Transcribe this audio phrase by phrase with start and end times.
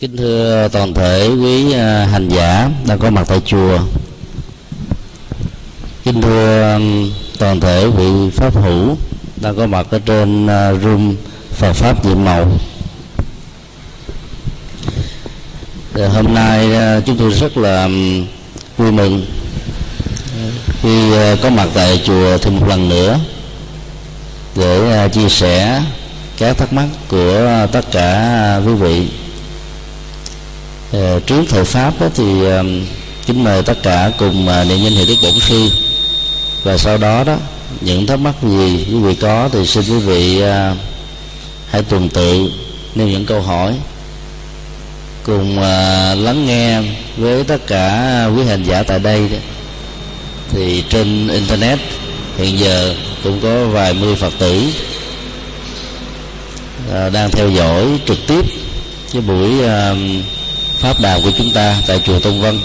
[0.00, 3.78] kính thưa toàn thể quý à, hành giả đang có mặt tại chùa.
[6.04, 6.78] Kính thưa
[7.38, 8.96] toàn thể vị pháp hữu
[9.36, 11.16] đang có mặt ở trên à, room
[11.50, 12.50] Phật pháp nhiệm màu.
[15.94, 17.88] Thì hôm nay à, chúng tôi rất là
[18.76, 19.26] vui mừng
[20.82, 21.10] khi
[21.42, 23.18] có mặt tại chùa thêm một lần nữa
[24.56, 25.82] để chia sẻ
[26.36, 29.08] các thắc mắc của tất cả quý vị.
[30.92, 32.24] Ờ, trước thời pháp thì
[33.26, 35.70] kính mời tất cả cùng ờ, niệm danh hiệu đức bổn sư.
[36.64, 37.36] Và sau đó đó,
[37.80, 40.74] những thắc mắc gì quý vị có thì xin quý vị ờ,
[41.70, 42.50] hãy tuần tự
[42.94, 43.74] nêu những câu hỏi.
[45.24, 45.58] Cùng
[46.24, 46.82] lắng nghe
[47.16, 49.28] với tất cả quý hành giả tại đây
[50.50, 51.78] thì trên internet,
[52.38, 52.94] hiện giờ
[53.24, 54.62] cũng có vài mươi phật tử
[57.12, 58.44] đang theo dõi trực tiếp
[59.12, 59.50] cái buổi
[60.80, 62.60] pháp đàm của chúng ta tại chùa Tôn Vân.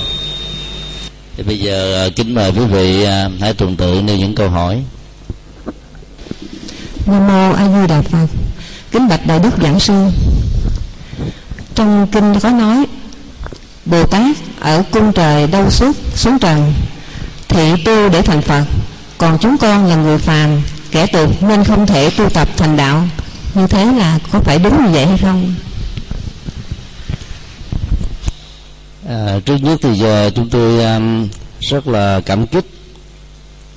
[1.38, 4.50] Thì bây giờ à, kính mời quý vị à, hãy tuần tự nêu những câu
[4.50, 4.84] hỏi.
[7.06, 8.28] Nam mô a di đà phật.
[8.92, 9.94] Kính bạch đại đức giảng sư.
[11.76, 12.86] Trong kinh có nói,
[13.86, 16.74] bồ tát ở cung trời đâu suốt xuống trần,
[17.50, 18.64] thị tu để thành phật,
[19.18, 20.62] còn chúng con là người phàm,
[20.92, 23.08] kẻ tục nên không thể tu tập thành đạo.
[23.54, 25.54] Như thế là có phải đúng như vậy hay không?
[29.14, 31.28] À, trước nhất thì giờ chúng tôi um,
[31.62, 32.66] rất là cảm kích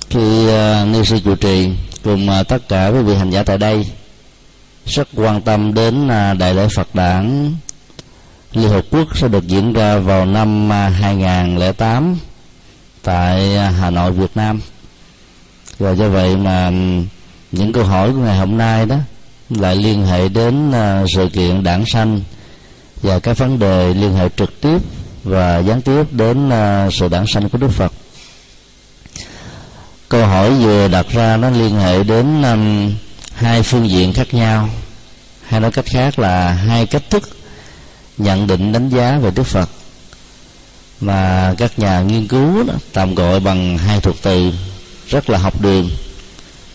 [0.09, 1.69] khi uh, ni sư chủ trì
[2.03, 3.85] cùng uh, tất cả quý vị hành giả tại đây.
[4.85, 7.53] Rất quan tâm đến uh, đại lễ Phật đản
[8.53, 12.17] Liên Hợp Quốc sẽ được diễn ra vào năm 2008
[13.03, 14.61] tại tại Hà Nội Việt Nam.
[15.79, 16.71] Và do vậy mà
[17.51, 18.95] những câu hỏi của ngày hôm nay đó
[19.49, 20.71] lại liên hệ đến
[21.15, 22.21] sự kiện đảng sanh
[23.01, 24.77] và các vấn đề liên hệ trực tiếp
[25.27, 27.91] và gián tiếp đến à, sự đản sanh của Đức Phật.
[30.09, 32.93] Câu hỏi vừa đặt ra nó liên hệ đến um,
[33.33, 34.69] hai phương diện khác nhau.
[35.47, 37.29] Hay nói cách khác là hai cách thức
[38.17, 39.69] nhận định đánh giá về đức phật
[41.01, 44.51] mà các nhà nghiên cứu đó, tạm gọi bằng hai thuật từ
[45.09, 45.89] rất là học đường.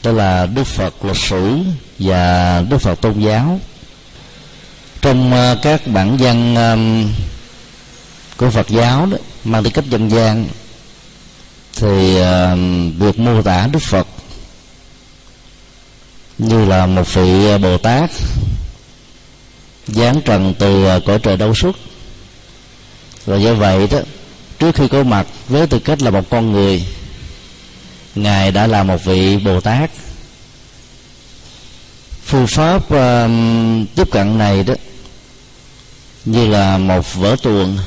[0.03, 1.59] Đó là đức phật lịch sử
[1.99, 3.61] và đức phật tôn giáo.
[5.01, 7.13] Trong uh, các bản văn um,
[8.43, 10.47] của phật giáo đó mang tính cách dân gian
[11.77, 12.59] thì uh,
[12.99, 14.07] việc mô tả đức phật
[16.39, 18.11] như là một vị bồ tát
[19.87, 21.77] giáng trần từ ờ, cõi trời đâu xuất
[23.25, 23.99] và do vậy đó
[24.59, 26.85] trước khi có mặt với tư cách là một con người
[28.15, 29.91] ngài đã là một vị bồ tát.
[32.25, 33.31] Phương pháp uh,
[33.97, 34.75] tiếp cận này đó
[36.25, 37.79] như là một vở tuồng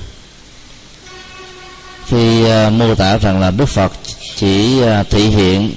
[2.07, 3.91] khi uh, mô tả rằng là đức phật
[4.35, 5.73] chỉ uh, thể hiện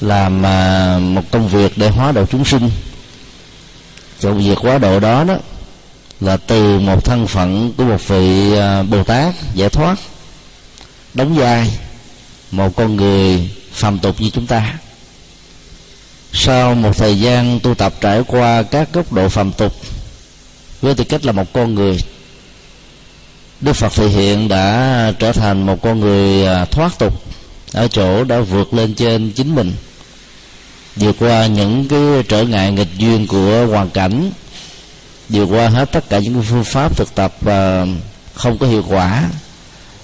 [0.00, 2.70] làm uh, một công việc để hóa độ chúng sinh.
[4.22, 5.36] Công việc hóa độ đó đó
[6.20, 9.98] là từ một thân phận của một vị uh, bồ tát giải thoát
[11.14, 11.78] đóng vai
[12.50, 14.78] một con người phàm tục như chúng ta.
[16.32, 19.72] Sau một thời gian tu tập trải qua các góc độ phàm tục
[20.82, 21.98] với tư cách là một con người
[23.60, 27.22] đức phật thể hiện đã trở thành một con người à, thoát tục,
[27.72, 29.72] ở chỗ đã vượt lên trên chính mình.
[30.96, 34.30] Vượt qua những cái trở ngại nghịch duyên của hoàn cảnh,
[35.28, 37.86] vượt qua hết tất cả những phương pháp thực tập và
[38.34, 39.28] không có hiệu quả,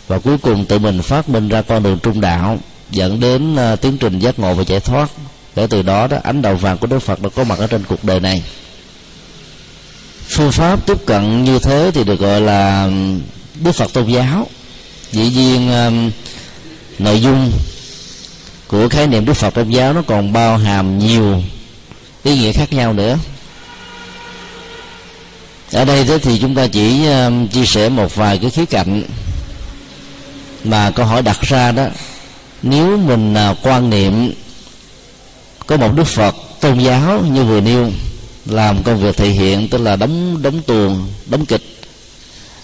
[0.08, 2.58] và cuối cùng tự mình phát minh ra con đường trung đạo,
[2.91, 5.10] dẫn đến à, tiến trình giác ngộ và giải thoát.
[5.56, 7.84] Để từ đó đó, ánh đầu vàng của đức phật đã có mặt ở trên
[7.88, 8.42] cuộc đời này.
[10.28, 12.91] Phương pháp tiếp cận như thế thì được gọi là
[13.64, 14.46] đức phật tôn giáo.
[15.12, 16.10] Dĩ nhiên um,
[16.98, 17.52] nội dung
[18.68, 21.42] của khái niệm đức phật tôn giáo nó còn bao hàm nhiều
[22.22, 23.18] ý nghĩa khác nhau nữa.
[25.72, 29.03] Ở đây đó thì chúng ta chỉ um, chia sẻ một vài cái khía cạnh
[30.65, 31.86] mà câu hỏi đặt ra đó.
[32.62, 34.32] Nếu mình uh, quan niệm
[35.66, 37.91] có một đức phật tôn giáo như vừa nêu
[38.47, 41.81] làm công việc thể hiện tức là đóng đóng tuồng đóng kịch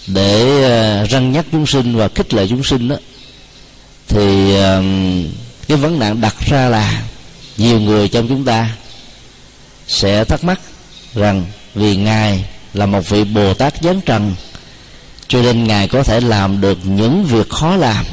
[0.08, 2.96] để ờ, răng nhắc chúng sinh và khích lệ chúng sinh đó,
[4.08, 4.82] thì ờ,
[5.68, 7.02] cái vấn nạn đặt ra là
[7.56, 8.70] nhiều người trong chúng ta
[9.86, 10.60] sẽ thắc mắc
[11.14, 12.44] rằng vì ngài
[12.74, 14.34] là một vị bồ tát giáng trần,
[15.28, 18.04] cho nên ngài có thể làm được những việc khó làm,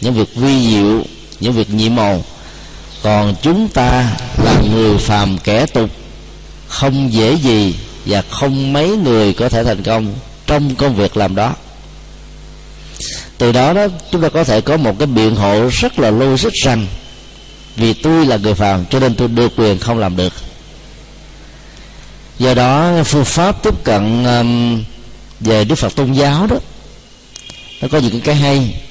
[0.00, 1.02] những việc vi diệu,
[1.40, 2.24] những việc nhiệm màu.
[3.02, 5.90] Còn chúng ta là người phàm kẻ tục,
[6.68, 7.74] không dễ gì
[8.06, 10.14] và không mấy người có thể thành công
[10.46, 11.54] trong công việc làm đó.
[13.38, 16.52] Từ đó đó chúng ta có thể có một cái biện hộ rất là logic
[16.52, 16.86] rằng
[17.76, 20.32] vì tôi là người phàm cho nên tôi được quyền không làm được.
[22.38, 24.84] Do đó phương pháp tiếp cận um,
[25.40, 26.56] về đức phật tôn giáo đó
[27.80, 28.82] nó có những cái hay.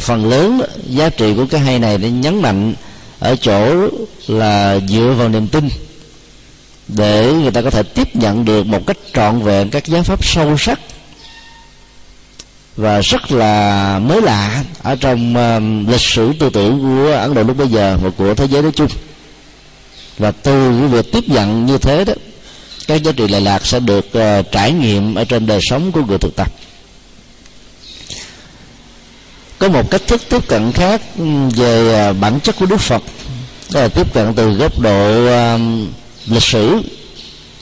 [0.00, 2.74] Phần lớn đó, giá trị của cái hay này để nhấn mạnh
[3.18, 3.88] ở chỗ
[4.26, 5.68] là dựa vào niềm tin
[6.96, 10.24] để người ta có thể tiếp nhận được một cách trọn vẹn các giáo pháp
[10.24, 10.80] sâu sắc
[12.76, 17.42] và rất là mới lạ ở trong uh, lịch sử tư tưởng của Ấn Độ
[17.42, 18.88] lúc bây giờ và của thế giới nói chung.
[20.18, 22.12] Và từ cái việc tiếp nhận như thế đó
[22.86, 26.02] các giá trị lệ lạc sẽ được uh, trải nghiệm ở trên đời sống của
[26.02, 26.52] người thực tập.
[29.58, 31.24] Có một cách thức tiếp cận khác ừ,
[31.56, 33.02] về uh, bản chất của Đức Phật.
[33.72, 35.60] Đó là tiếp cận từ góc độ uh,
[36.26, 36.82] lịch sử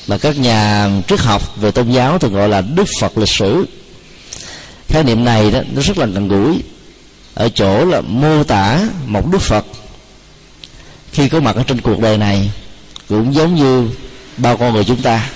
[0.06, 3.66] mà các nhà triết học về tôn giáo thường gọi là Đức Phật lịch sử.
[4.88, 6.62] Khái niệm này đó, nó rất là gần gũi.
[7.34, 9.64] Ở chỗ là mô tả một đức phật.
[11.12, 12.50] Khi có mặt ở trên cuộc đời này,
[13.08, 13.90] cũng giống như
[14.36, 15.30] bao con người chúng ta.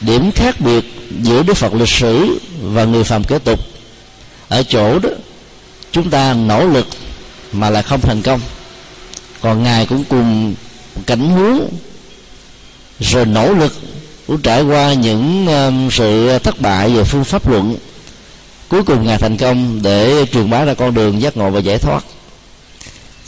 [0.00, 0.84] Điểm khác biệt
[1.22, 3.60] giữa đức phật lịch sử và người phàm kế tục.
[4.48, 5.10] Ở chỗ đó,
[5.92, 6.86] chúng ta nỗ lực
[7.52, 8.40] mà lại không thành công.
[9.40, 10.54] Còn ngài cũng cùng
[11.06, 11.68] cảnh huống
[13.00, 13.72] rồi nỗ lực
[14.26, 17.76] cũng trải qua những um, sự thất bại về phương pháp luận
[18.68, 21.78] cuối cùng ngài thành công để truyền bá ra con đường giác ngộ và giải
[21.78, 22.04] thoát.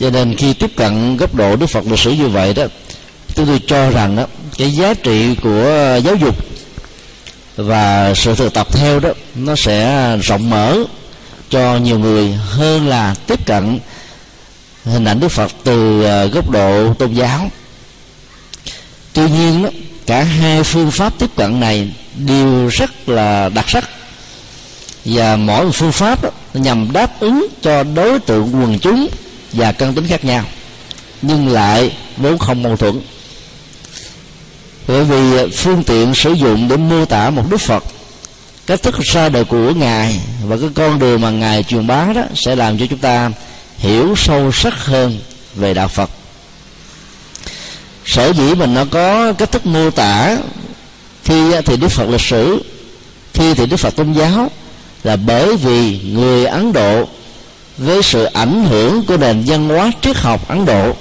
[0.00, 2.64] Cho nên khi tiếp cận góc độ đức phật lịch sử như vậy đó
[3.34, 4.24] tôi, tôi cho rằng đó
[4.58, 6.36] cái giá trị của giáo dục
[7.56, 10.76] và sự thực tập theo đó nó sẽ rộng mở
[11.50, 13.78] cho nhiều người hơn là tiếp cận
[14.84, 17.50] hình ảnh đức phật từ ờ, góc độ tôn giáo
[19.16, 19.70] tuy nhiên đó,
[20.06, 23.84] cả hai phương pháp tiếp cận này đều rất là đặc sắc.
[25.04, 29.08] Và mỗi phương pháp đó, nhằm đáp ứng cho đối tượng quần chúng
[29.52, 30.44] và căn tính khác nhau
[31.22, 33.00] nhưng lại vốn không mâu thuẫn.
[34.88, 37.84] Bởi vì phương tiện sử dụng để mô tả một đức phật
[38.66, 42.22] cách thức ra đời của ngài và cái con đường mà ngài truyền bá đó
[42.34, 43.30] sẽ làm cho chúng ta
[43.78, 45.18] hiểu sâu sắc hơn
[45.54, 46.10] về đạo phật
[48.06, 50.36] sở dĩ mình nó có cách thức mô tả
[51.24, 52.62] khi thì đức phật lịch sử
[53.36, 54.50] khi thì đức phật tôn giáo,
[55.04, 57.08] là bởi vì người ấn độ
[57.78, 60.92] với sự ảnh hưởng của nền văn hóa triết học ấn độ,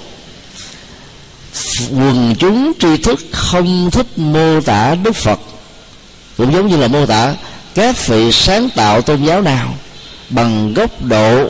[1.90, 5.40] quần chúng tri thức không thích mô tả đức phật.
[6.36, 7.34] Cũng giống như là mô tả
[7.74, 9.74] các vị sáng tạo tôn giáo nào
[10.30, 11.48] bằng góc độ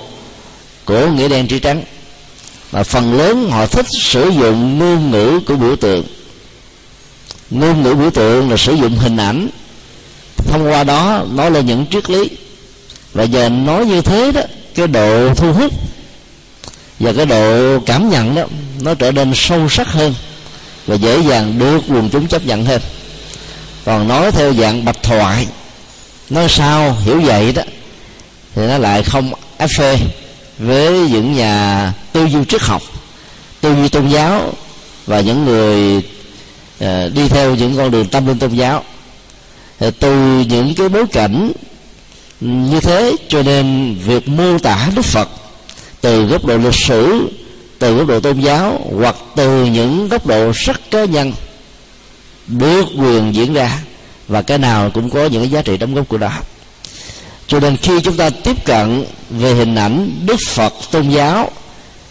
[0.85, 1.83] của nghĩa đen tri trắng
[2.77, 6.05] và phần lớn họ thích sử dụng ngôn ngữ của biểu tượng.
[7.51, 9.49] Ngôn ngữ biểu tượng là sử dụng hình ảnh.
[10.37, 12.31] Thông qua đó nói lên những triết lý.
[13.13, 14.41] Và giờ nói như thế đó,
[14.75, 15.73] cái độ thu hút
[16.99, 18.43] và cái độ cảm nhận đó,
[18.81, 20.15] nó trở nên sâu sắc hơn
[20.87, 22.81] và dễ dàng được quần chúng chấp nhận hơn.
[23.85, 25.47] Còn nói theo dạng bạch thoại,
[26.31, 27.63] nói sao hiểu vậy đó,
[28.55, 29.99] thì nó lại không áp phê
[30.59, 32.83] với những nhà tư duy triết học
[33.61, 34.53] tư duy tôn giáo
[35.07, 35.97] và những người
[36.85, 38.85] uh, đi theo những con đường tâm linh tôn giáo
[39.79, 41.53] ờ, từ những cái bối cảnh
[42.41, 45.29] như thế cho nên việc mô tả đức phật
[46.01, 47.29] từ góc độ lịch sử
[47.79, 51.33] từ góc độ tôn giáo hoặc từ những góc độ rất cá nhân
[52.47, 53.79] được quyền diễn ra
[54.29, 56.31] và cái nào cũng có những cái giá trị đóng góp của nó
[57.49, 61.51] cho nên khi chúng ta tiếp cận về hình ảnh đức phật tôn giáo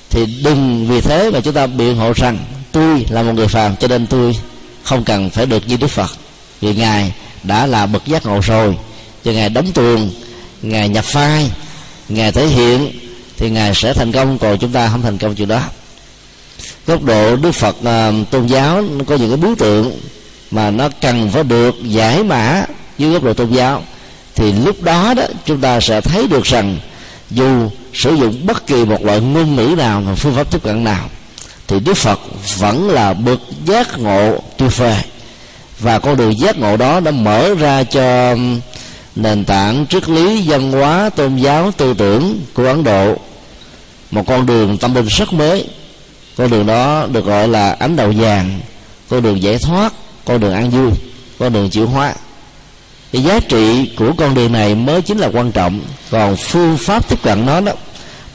[0.10, 2.38] thì đừng vì thế mà chúng ta biện hộ rằng
[2.72, 4.36] tôi là một người phàm cho nên tôi
[4.84, 6.12] không cần phải được như đức phật.
[6.62, 7.14] Vì ngài
[7.44, 8.76] đã là bậc giác ngộ rồi.
[9.24, 10.12] Cho ngài đóng tuồng
[10.62, 11.52] ngài nhập phai
[12.10, 12.92] ngài thể hiện
[13.38, 14.38] thì ngài sẽ thành công.
[14.38, 15.62] Còn chúng ta không thành công chuyện đó.
[16.88, 20.00] Góc độ đức phật uh, tôn giáo nó có những cái biểu tượng
[20.52, 22.66] mà nó cần phải được giải mã
[22.98, 23.84] dưới góc độ tôn giáo
[24.36, 26.78] thì lúc đó đó, chúng ta sẽ thấy được rằng
[27.32, 30.84] dù sử dụng bất kỳ một loại ngôn ngữ nào và phương pháp tiếp cận
[30.84, 31.10] nào,
[31.68, 32.20] thì đức phật
[32.58, 34.98] vẫn là bậc giác ngộ tuyệt vời.
[35.80, 38.36] Và con đường giác ngộ đó đã mở ra cho
[39.16, 43.16] nền tảng triết lý văn hóa tôn giáo tư tưởng của ấn độ.
[44.12, 45.66] Một con đường tâm linh rất mới.
[46.38, 48.60] Con đường đó được gọi là ánh đầu vàng
[49.10, 49.94] con đường giải thoát,
[50.26, 50.92] con đường an vui,
[51.40, 52.16] con đường chịu hóa
[53.16, 55.82] thì giá trị của con đường này mới chính là quan trọng.
[56.12, 57.72] Còn phương pháp tiếp cận nó đó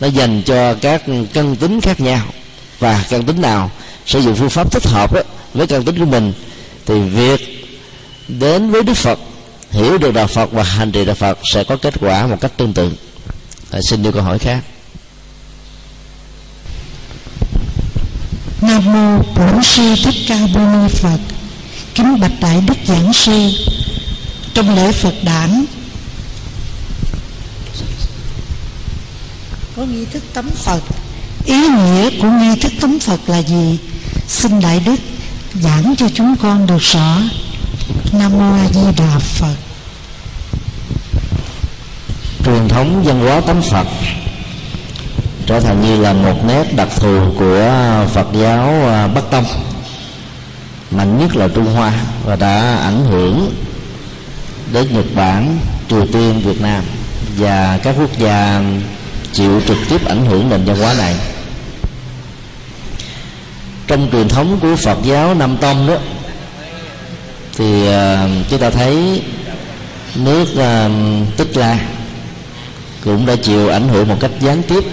[0.00, 2.22] nó dành cho các căn tính khác nhau.
[2.78, 3.70] Và căn tính nào
[4.06, 5.20] sử dụng phương pháp thích hợp đó,
[5.54, 6.32] với căn tính của mình
[6.86, 7.68] thì việc
[8.28, 9.18] đến với đức phật
[9.70, 12.52] hiểu được đạo phật và hành trì đạo phật sẽ có kết quả một cách
[12.56, 12.92] tương tự.
[13.70, 14.60] À, xin đưa câu hỏi khác.
[18.60, 21.18] Nam mô bổn sư thích ca mâu ni phật.
[21.94, 23.50] Kính bạch đại đức giảng sư
[24.54, 25.64] trong lễ phật đản.
[29.76, 30.80] Có nghi thức tắm phật.
[31.44, 33.78] Ý nghĩa của nghi thức tắm phật là gì?
[34.28, 35.00] Xin đại đức
[35.54, 37.20] giảng cho chúng con được rõ.
[38.12, 39.54] Nam mô a di đà phật.
[42.44, 43.86] Truyền thống văn hóa tắm phật
[45.46, 47.70] trở thành như là một nét đặc thù của
[48.12, 48.74] phật giáo
[49.14, 49.44] bắc tông
[50.90, 51.92] mạnh nhất là trung hoa
[52.24, 53.54] và đã ảnh hưởng
[54.72, 55.58] đến nhật bản
[55.88, 56.84] triều tiên việt nam
[57.36, 58.62] và các quốc gia
[59.32, 61.16] chịu trực tiếp ảnh hưởng nền văn hóa này.
[63.86, 65.94] Trong truyền thống của phật giáo nam tông đó
[67.56, 69.22] thì uh, chúng ta thấy
[70.14, 71.78] nước uh, tích la
[73.04, 74.84] cũng đã chịu ảnh hưởng một cách gián tiếp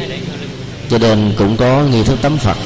[0.89, 2.57] cho nên cũng có nghi thức tắm phật.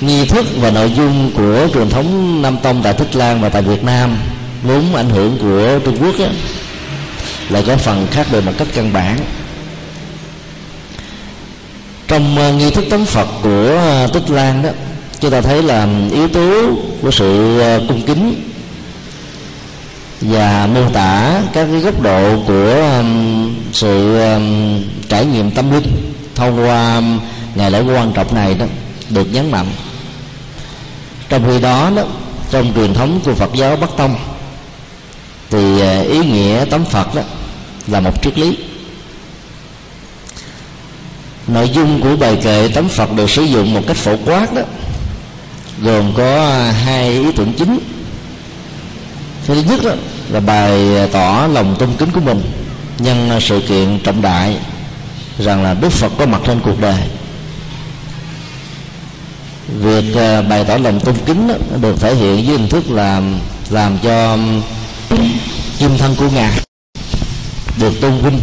[0.00, 3.62] Nghi thức và nội dung của truyền thống nam tông tại tích lan và tại
[3.62, 4.16] việt nam
[4.62, 6.30] vốn ảnh hưởng của trung quốc á,
[7.48, 9.18] là có phần khác biệt một cách căn bản.
[12.08, 14.70] Trong uh, nghi thức tắm phật của uh, tích lan đó
[15.20, 16.70] chúng ta thấy là yếu tố
[17.02, 18.50] của sự uh, cung kính
[20.20, 26.12] và mô tả các cái góc độ của um, sự um, trải nghiệm tâm linh
[26.34, 27.20] thông qua um,
[27.54, 28.66] ngày lễ quan trọng này đó
[29.10, 29.66] được nhấn mạnh.
[31.28, 32.02] Trong khi đó đó
[32.50, 34.16] trong truyền thống của Phật giáo Bắc Tông
[35.50, 37.22] thì ờ, ý nghĩa tấm Phật đó
[37.86, 38.56] là một triết lý.
[41.46, 44.62] Nội dung của bài kệ tấm Phật được sử dụng một cách phổ quát đó
[45.82, 47.78] gồm có ờ, hai ý tưởng chính.
[49.46, 49.90] Thứ nhất đó
[50.30, 52.42] là bài tỏ lòng tôn kính của mình
[52.98, 54.56] nhân sự kiện trọng đại
[55.38, 57.02] rằng là đức phật có mặt trên cuộc đời.
[59.68, 63.22] Việc ờ, bày tỏ lòng tôn kính đó, được thể hiện với hình thức là
[63.70, 64.38] làm cho
[65.78, 66.60] dung thân của ngài
[67.80, 68.40] được tôn vinh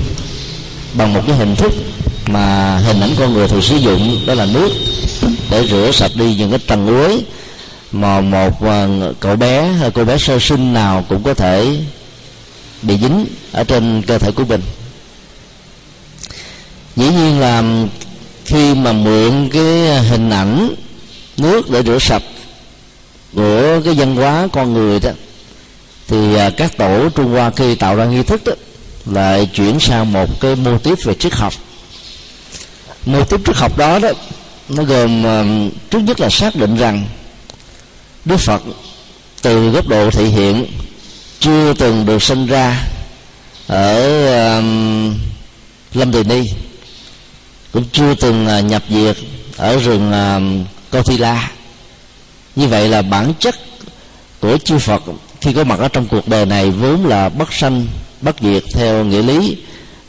[0.94, 1.72] bằng một cái hình thức
[2.28, 4.70] mà hình ảnh con người thường sử dụng, đó là nước,
[5.50, 7.18] để rửa sạch đi những cái trần uế
[7.92, 8.88] mà một à,
[9.20, 11.78] cậu bé hay cô bé sơ sinh nào cũng có thể
[12.82, 14.62] bị dính ở trên cơ thể của mình.
[16.96, 17.64] Dĩ nhiên là
[18.46, 20.76] khi mà mượn cái hình ảnh
[21.38, 22.24] nước để rửa sạch
[23.36, 25.12] của cái văn hóa con người đó
[26.08, 28.54] thì à, các tổ trung hoa khi tạo ra nghi thức đó
[29.06, 31.54] lại chuyển sang một cái mô tiếp về triết học.
[33.06, 34.10] Mô tiếp triết học đó đó
[34.70, 35.44] nó gồm à,
[35.90, 37.08] trước nhất là xác định rằng
[38.26, 38.62] đức phật
[39.42, 40.66] từ góc độ thị hiện
[41.40, 42.84] chưa từng được sinh ra
[43.68, 45.20] ở um,
[45.94, 46.50] lâm tỳ ni
[47.72, 49.18] cũng chưa từng uh, nhập diệt
[49.58, 51.52] ở rừng uh, câu thi la.
[52.56, 53.56] Như vậy là bản chất
[54.40, 55.02] của chư phật
[55.42, 57.88] khi có mặt ở trong cuộc đời này vốn là bất sanh
[58.22, 59.58] bất diệt theo nghĩa lý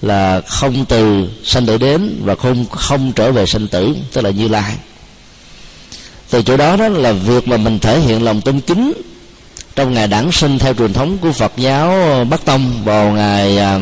[0.03, 4.31] là không từ sanh tử đến và không không trở về sanh tử tức là
[4.31, 4.75] như lai.
[6.31, 8.93] Từ chỗ đó đó là việc mà mình thể hiện lòng tôn kính
[9.77, 11.95] trong ngày đản sinh theo truyền thống của Phật giáo
[12.31, 13.81] Bắc Tông vào ngày à,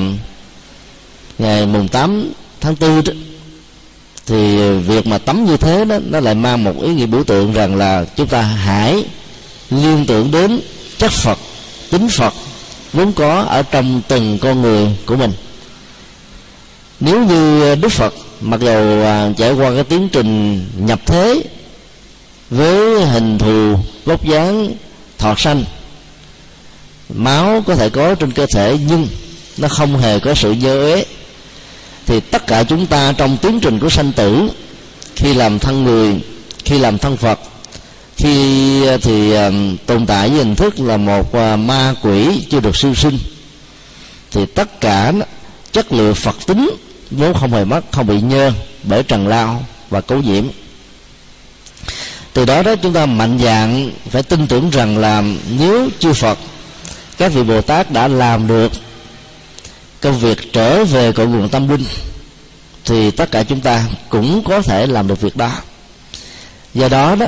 [1.38, 3.12] ngày mùng 8 tháng 4 đó,
[4.26, 7.52] thì việc mà tắm như thế đó nó lại mang một ý nghĩa biểu tượng
[7.52, 9.04] rằng là chúng ta hãy
[9.70, 10.60] liên tưởng đến
[10.98, 11.38] chất Phật
[11.90, 12.34] tính Phật
[12.92, 15.32] vốn có ở trong từng con người của mình.
[17.00, 21.42] Nếu như Đức Phật mặc dù à, trải qua cái tiến trình nhập thế
[22.50, 24.74] với hình thù, vóc dáng,
[25.18, 25.64] thọ sanh,
[27.08, 29.08] máu có thể có trên cơ thể nhưng
[29.56, 31.04] nó không hề có sự dơ uế,
[32.06, 34.48] thì tất cả chúng ta trong tiến trình của sanh tử,
[35.16, 36.20] khi làm thân người,
[36.64, 37.40] khi làm thân phật
[38.16, 39.52] khi ờ, thì ờ,
[39.86, 43.18] tồn tại với hình thức là một ờ, ma quỷ chưa được siêu sinh,
[44.30, 45.12] thì tất cả
[45.72, 46.70] chất liệu phật tính
[47.10, 50.44] vốn không hề mất, không bị nhơ bởi trần lao và cấu nhiễm.
[52.32, 55.22] Từ đó đó chúng ta mạnh dạng phải tin tưởng rằng là
[55.58, 56.38] nếu chư phật,
[57.18, 58.72] các vị bồ tát đã làm được
[60.00, 61.84] công việc trở về cội nguồn tâm linh,
[62.84, 65.52] thì tất cả chúng ta cũng có thể làm được việc đó.
[66.74, 67.26] Do đó đó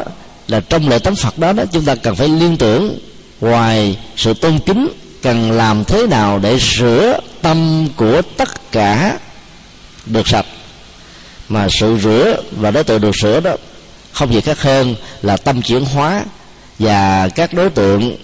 [0.49, 2.99] là trong lễ tắm phật đó đó, chúng ta cần phải liên tưởng
[3.41, 4.89] ngoài sự tôn kính
[5.23, 9.19] cần làm thế nào để rửa tâm của tất cả
[10.07, 10.47] được sạch.
[11.49, 13.57] Mà sự rửa và đối tượng được sửa đó
[14.13, 16.25] không gì khác hơn là tâm chuyển hóa
[16.79, 18.17] và các đối tượng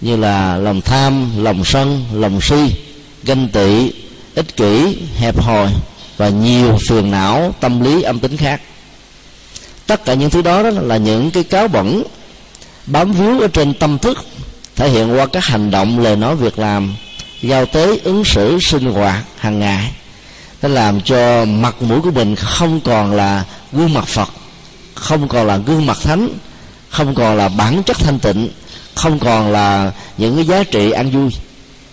[0.00, 2.74] như là lòng tham, lòng sân, lòng si,
[3.24, 3.92] ganh tị,
[4.34, 5.68] ích kỷ, hẹp hòi
[6.16, 8.60] và nhiều phiền não tâm lý âm tính khác
[9.86, 12.02] tất cả những thứ đó, đó là những cái cáo bẩn
[12.86, 14.18] bám víu ở trên tâm thức
[14.76, 16.94] thể hiện qua các hành động lời nói việc làm
[17.42, 19.92] giao tế ứng xử sinh hoạt hàng ngày.
[20.62, 24.28] Nó làm cho mặt mũi của mình không còn là gương mặt phật
[24.94, 26.28] không còn là gương mặt thánh
[26.90, 28.48] không còn là bản chất thanh tịnh
[28.94, 31.30] không còn là những cái giá trị an vui.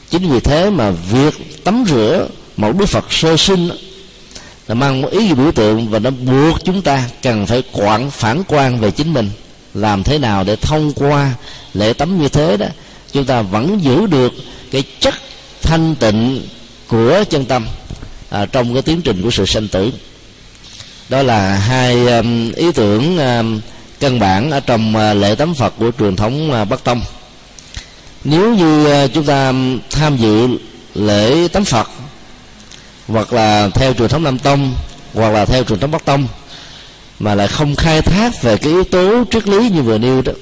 [0.10, 3.70] Chính vì thế mà việc tắm rửa một đức phật sơ sinh
[4.72, 8.12] nó mang một ý nghĩa biểu tượng và nó buộc chúng ta cần phải quản
[8.12, 9.30] phản quan về chính mình.
[9.74, 11.34] Làm thế nào để thông qua
[11.74, 12.66] lễ tắm như thế đó
[13.12, 14.34] chúng ta vẫn giữ được
[14.72, 15.14] cái chất
[15.62, 16.48] thanh tịnh
[16.88, 17.66] của chân tâm
[18.30, 19.92] à, trong cái tiến trình của sự sanh tử.
[21.10, 23.60] Đó là hai um, ý tưởng um,
[24.00, 27.02] căn bản ở trong uh, lễ tắm phật của truyền thống uh, bắc tông.
[28.24, 30.48] Nếu như uh, chúng ta um, tham dự
[30.96, 31.90] lễ tắm phật
[33.12, 34.74] hoặc là theo truyền thống nam tông,
[35.14, 36.28] hoặc là theo truyền thống bắc tông,
[37.20, 40.34] mà lại không khai thác về cái yếu tố triết lý như vừa nêu đó,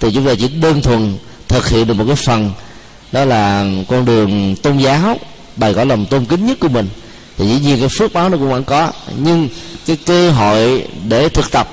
[0.00, 1.16] thì chúng ta chỉ đơn thuần
[1.48, 2.50] thực hiện được một cái phần,
[3.12, 5.16] đó là con đường tôn giáo
[5.56, 6.88] bày tỏ lòng tôn kính nhất của mình.
[7.38, 9.48] Thì dĩ nhiên cái phước báo nó cũng vẫn có, nhưng
[9.86, 11.68] cái cơ hội để thực tập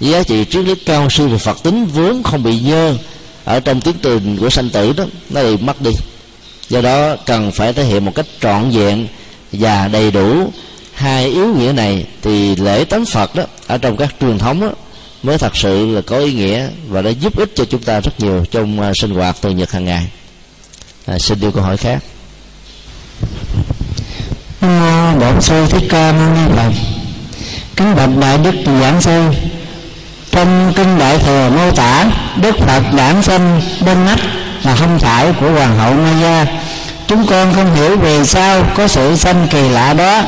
[0.00, 2.94] giá trị triết lý cao siêu về phật tính vốn không bị nhơ
[3.44, 5.90] ở trong tiến trình của sanh tử đó, nó bị mất đi.
[6.68, 9.06] Do đó cần phải thể hiện một cách trọn vẹn
[9.52, 10.52] và đầy đủ
[10.94, 14.70] hai yếu nghĩa này thì lễ tánh phật đó ở trong các truyền thống đó,
[15.22, 18.20] mới thật sự là có ý nghĩa và nó giúp ích cho chúng ta rất
[18.20, 20.06] nhiều trong à, sinh hoạt thường nhật hàng ngày.
[21.06, 22.02] À, xin đưa câu hỏi khác.
[25.20, 26.72] Bổn sư thích ca mâu ni phật.
[27.76, 29.22] Kính bạch đại đức giảng sư
[30.30, 32.06] trong kinh đại thừa mô tả
[32.42, 34.20] đức phật đản sinh bên nách
[34.62, 36.46] là không phải của hoàng hậu maya
[37.10, 40.22] chúng con không hiểu vì sao có sự sanh kỳ lạ đó.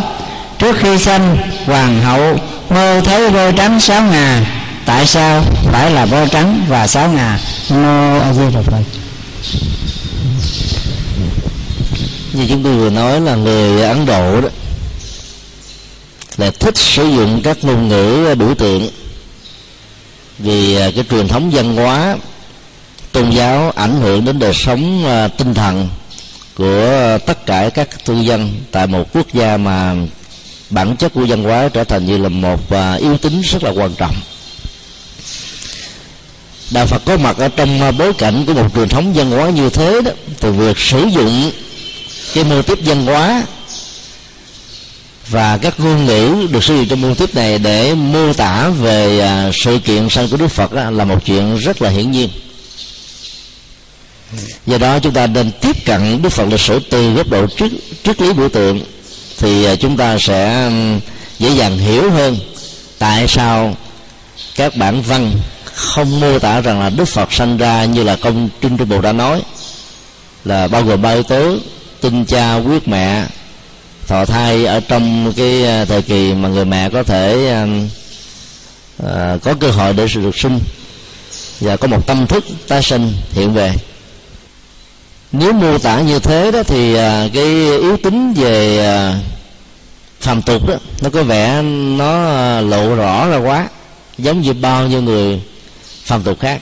[0.59, 2.39] Trước khi sanh, hoàng hậu
[2.71, 4.47] mơ thấy voi trắng sáu ngà.
[4.87, 5.45] Tại sao?
[5.73, 7.39] Phải là voi trắng và sáu ngà.
[7.71, 8.83] Mô a di đà phật.
[12.33, 14.49] Như chúng tôi vừa nói là người ấn độ đó,
[16.37, 18.91] là thích sử dụng các ngôn ngữ biểu tượng.
[20.39, 22.17] Vì à, cái truyền thống văn hóa,
[23.13, 25.89] tôn giáo ảnh hưởng đến đời sống à, tinh thần
[26.57, 29.95] của tất cả các thương dân tại một quốc gia mà
[30.71, 33.71] bản chất của văn hóa trở thành như là một à, yếu tính rất là
[33.71, 34.15] quan trọng.
[36.71, 39.51] Đạo phật có mặt ở trong à, bối cảnh của một truyền thống văn hóa
[39.51, 40.11] như thế đó
[40.41, 41.51] thì việc sử dụng
[42.35, 43.43] cái mô tiếp văn hóa
[45.29, 49.21] và các ngôn ngữ được sử dụng trong mô tiếp này để mô tả về
[49.21, 52.31] à, sự kiện sanh của đức phật là một chuyện rất là hiển nhiên
[54.67, 57.69] do đó chúng ta nên tiếp cận đức phật lịch sử từ góc độ trước
[58.05, 58.81] triết lý biểu tượng
[59.39, 60.71] thì à, chúng ta sẽ
[61.39, 62.37] dễ dàng hiểu hơn
[62.99, 63.77] tại sao
[64.57, 65.33] các bản văn
[65.65, 69.01] không mô tả rằng là đức phật sanh ra như là công trinh trung bộ
[69.01, 69.43] đã nói
[70.45, 71.57] là bao gồm ba yếu tố
[72.01, 73.27] tinh cha quyết mẹ
[74.07, 77.49] thọ thai ở trong cái à, thời kỳ mà người mẹ có thể
[79.07, 80.59] à, có cơ hội để được sinh
[81.61, 83.73] và có một tâm thức tái sinh hiện về
[85.33, 87.45] nếu mô tả như thế đó thì à, cái
[87.81, 89.19] yếu tính về à,
[90.21, 91.63] phàm tục đó nó có vẻ
[91.97, 93.69] nó à, lộ rõ ra quá
[94.19, 95.41] giống như bao nhiêu người
[96.05, 96.61] phàm tục khác.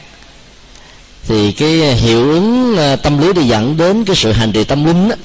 [1.28, 5.08] Thì cái hiệu ứng tâm lý để dẫn đến cái sự hành trì tâm linh
[5.08, 5.16] đó,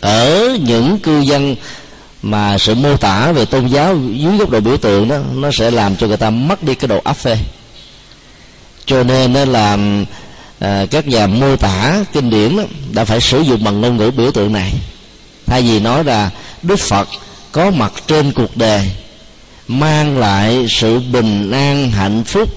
[0.00, 1.56] ở những cư dân
[2.22, 5.70] mà sự mô tả về tôn giáo dưới góc độ biểu tượng đó nó sẽ
[5.70, 7.36] làm cho người ta mất đi cái độ áp phê.
[8.86, 10.04] Cho nên nó làm
[10.62, 14.10] à, các nhà mô tả kinh điển đó, đã phải sử dụng bằng ngôn ngữ
[14.10, 14.72] biểu tượng này.
[15.46, 16.30] Thay vì nói là
[16.62, 17.08] đức phật
[17.52, 18.90] có mặt trên cuộc đời
[19.68, 22.48] mang lại sự bình an hạnh phúc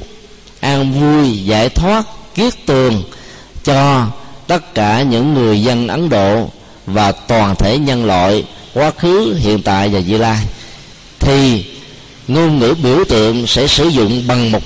[0.59, 2.03] an vui giải thoát
[2.35, 3.03] kiết tường
[3.63, 4.07] cho
[4.47, 6.49] tất cả những người dân ấn độ
[6.85, 10.45] và toàn thể nhân loại quá khứ hiện tại và vị lai
[11.19, 11.65] thì
[12.27, 14.61] ngôn ngữ biểu tượng sẽ sử dụng bằng một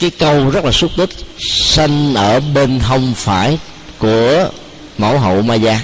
[0.00, 3.58] cái câu rất là xúc tích, sanh ở bên hông phải
[3.98, 4.48] của
[4.98, 5.80] mẫu hậu Maya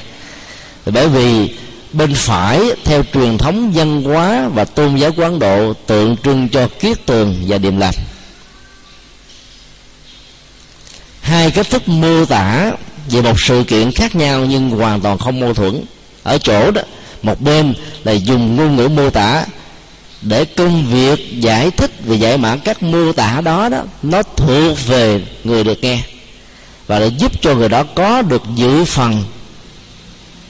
[0.86, 1.50] bởi vì
[1.92, 6.48] bên phải, theo truyền thống văn hóa và tôn giáo của Ấn Độ, tượng trưng
[6.48, 7.94] cho kiết tường và điềm lành.
[11.20, 12.72] Hai cách thức mô tả
[13.10, 15.84] về một sự kiện khác nhau nhưng hoàn toàn không mâu thuẫn.
[16.22, 16.82] Ở chỗ đó,
[17.22, 17.74] một bên
[18.04, 19.44] là dùng ngôn ngữ mô tả
[20.28, 24.86] để công việc giải thích và giải mã các mô tả đó đó nó thuộc
[24.86, 26.02] về người được nghe.
[26.86, 29.24] Và để giúp cho người đó có được dự phần.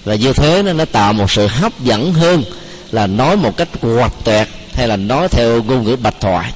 [0.04, 2.44] Và như thế nó, nó tạo một sự hấp dẫn hơn
[2.90, 6.52] là nói một cách quạch tuyệt hay là nói theo ngôn ngữ bạch thoại.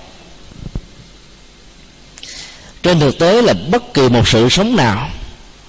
[2.83, 5.11] Trên thực tế là bất kỳ một sự sống nào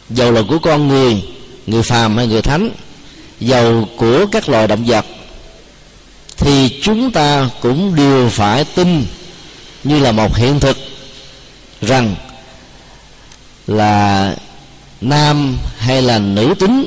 [0.09, 1.23] dầu là của con người
[1.67, 2.69] người phàm hay người thánh
[3.39, 5.05] dầu của các loài động vật
[6.41, 9.05] thì chúng ta cũng đều phải tin
[9.83, 10.77] như là một hiện thực
[11.81, 12.15] rằng
[13.67, 14.35] là
[15.01, 16.85] nam hay là nữ tính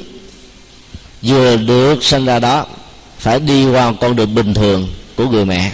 [1.22, 2.66] vừa được sinh ra đó
[3.18, 5.72] phải đi qua con đường bình thường của người mẹ.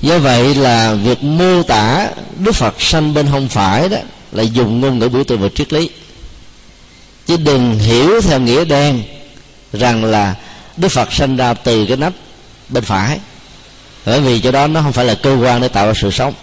[0.00, 3.98] Do vậy là việc mô tả đức phật sanh bên không phải đó
[4.32, 5.90] là dùng ngôn ngữ biểu tượng và triết lý.
[7.26, 9.02] Chứ đừng hiểu theo nghĩa đen
[9.76, 10.34] rằng là
[10.76, 12.12] đức phật sanh ra từ cái nách
[12.68, 13.18] bên phải.
[14.06, 16.34] Bởi vì chỗ đó nó không phải là cơ quan để tạo ra sự sống.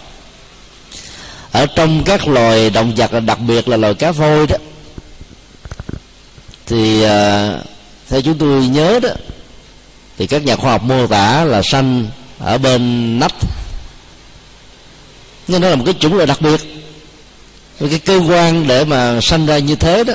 [1.52, 4.56] Ở trong các loài động vật, đặc biệt là loài cá voi đó,
[6.66, 7.52] thì à,
[8.08, 9.10] theo chúng tôi nhớ đó,
[10.18, 12.06] thì các nhà khoa học mô tả là sanh
[12.38, 13.34] ở bên nách
[15.48, 16.60] nhưng nó là một cái chủng loại đặc biệt.
[17.80, 20.14] Một cái cơ quan để mà sanh ra như thế đó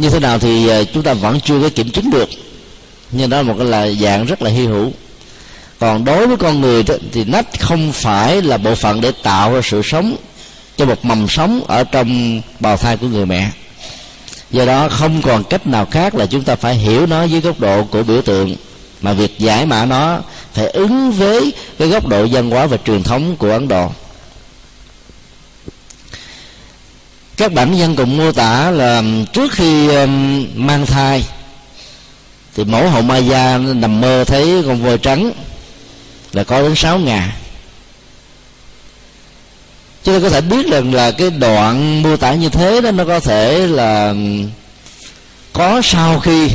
[0.00, 2.28] như thế nào thì ờ, chúng ta vẫn chưa có kiểm chứng được.
[3.12, 4.92] Nhưng đó là một cái là dạng rất là hy hữu.
[5.78, 9.54] Còn đối với con người đó, thì nách không phải là bộ phận để tạo
[9.54, 10.16] ra sự sống
[10.76, 13.50] cho một mầm sống ở trong bào thai của người mẹ.
[14.50, 17.60] Do đó không còn cách nào khác là chúng ta phải hiểu nó dưới góc
[17.60, 18.56] độ của biểu tượng.
[19.00, 20.20] Mà việc giải mã nó
[20.52, 23.90] phải ứng với cái góc độ văn hóa và truyền thống của ấn độ.
[27.40, 29.88] Các bản dân cùng mô tả là trước khi
[30.54, 31.24] mang thai,
[32.54, 35.32] thì mẫu hậu Maya nằm mơ thấy con voi trắng
[36.32, 37.36] là có đến sáu ngà.
[40.04, 43.04] Chúng ta có thể biết rằng là cái đoạn mô tả như thế đó, nó
[43.04, 44.14] có thể là
[45.52, 46.48] có sau khi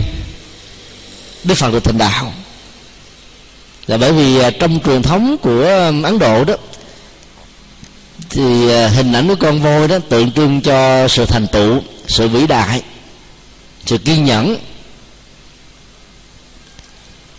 [1.43, 2.33] đức phật được thành đạo.
[3.87, 6.53] Là bởi vì à, trong truyền thống của ấn độ đó
[8.35, 12.27] thì à, hình ảnh của con voi đó tượng trưng cho sự thành tựu, sự
[12.27, 12.81] vĩ đại,
[13.85, 14.57] sự kiên nhẫn.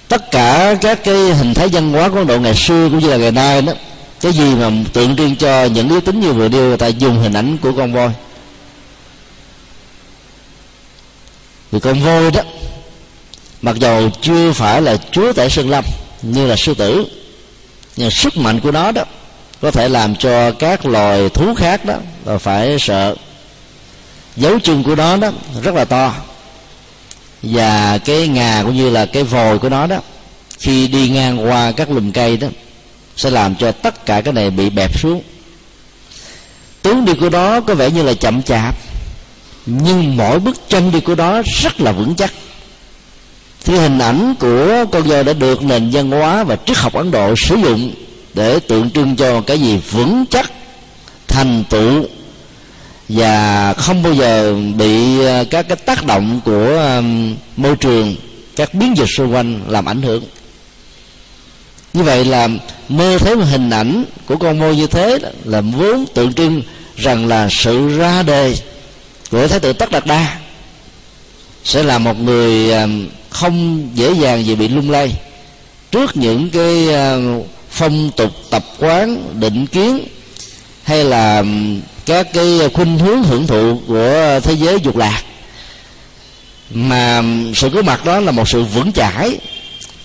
[0.09, 3.17] Tất cả các cái hình thái văn hóa của độ ngày xưa cũng như là
[3.17, 3.73] ngày nay đó,
[4.21, 7.19] cái gì mà tượng trưng cho những yếu tính như vừa nêu, người ta dùng
[7.19, 8.11] hình ảnh của con voi.
[11.73, 12.43] Thì con voi đó,
[13.63, 15.85] mặc dầu chưa phải là chúa tể sơn lâm
[16.23, 17.07] như là sư tử,
[17.97, 19.05] nhưng sức mạnh của nó đó
[19.61, 23.15] có thể làm cho các loài thú khác đó, là phải sợ.
[24.37, 25.31] Dấu chân của nó đó,
[25.63, 26.15] rất là to.
[27.43, 29.99] Và cái ngà cũng như là cái vòi của nó đó,
[30.59, 32.49] khi đi ngang qua các lùm cây đó,
[33.17, 35.23] sẽ làm cho tất cả cái này bị bẹp xuống.
[36.83, 38.75] Tướng đi của nó có vẻ như là chậm chạp,
[39.67, 42.33] nhưng mỗi bước chân đi của nó rất là vững chắc.
[43.65, 47.11] Thì hình ảnh của con voi đã được nền văn hóa và triết học ấn
[47.11, 47.95] độ sử dụng
[48.37, 50.53] để tượng trưng cho cái gì vững chắc,
[51.29, 52.05] thành tựu
[53.09, 57.03] và không bao giờ bị à, các cái tác động của à,
[57.57, 58.17] môi trường,
[58.57, 60.25] các biến dịch xung quanh làm ảnh hưởng.
[61.93, 62.49] Như vậy là
[62.89, 66.63] mơ thấy một hình ảnh của con môi như thế là vốn tượng trưng
[66.97, 68.57] rằng là sự ra đề
[69.31, 70.39] của thái tử tất đạt đa
[71.65, 72.87] sẽ là một người à,
[73.31, 75.13] không dễ dàng gì bị lung lay.
[75.91, 76.89] Trước những cái
[77.77, 80.09] phong tục tập quán, định kiến,
[80.83, 81.45] hay là
[82.07, 85.23] các cái khuynh hướng hưởng thụ của thế giới dục lạc.
[86.71, 87.23] Mà
[87.55, 89.39] sự có mặt đó là một sự vững chãi,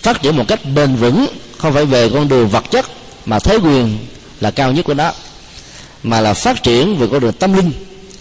[0.02, 2.86] phát triển một cách bền vững, không phải về con đường vật chất,
[3.26, 3.98] mà thế quyền
[4.42, 5.14] là cao nhất của nó,
[6.04, 7.72] mà là phát triển về con đường tâm linh,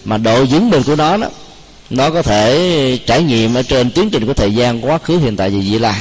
[0.05, 1.29] mà độ vững bền của nó đó,
[1.91, 5.37] nó có thể trải nghiệm ở trên tiến trình của thời gian quá khứ, hiện
[5.37, 6.01] tại và vị lai.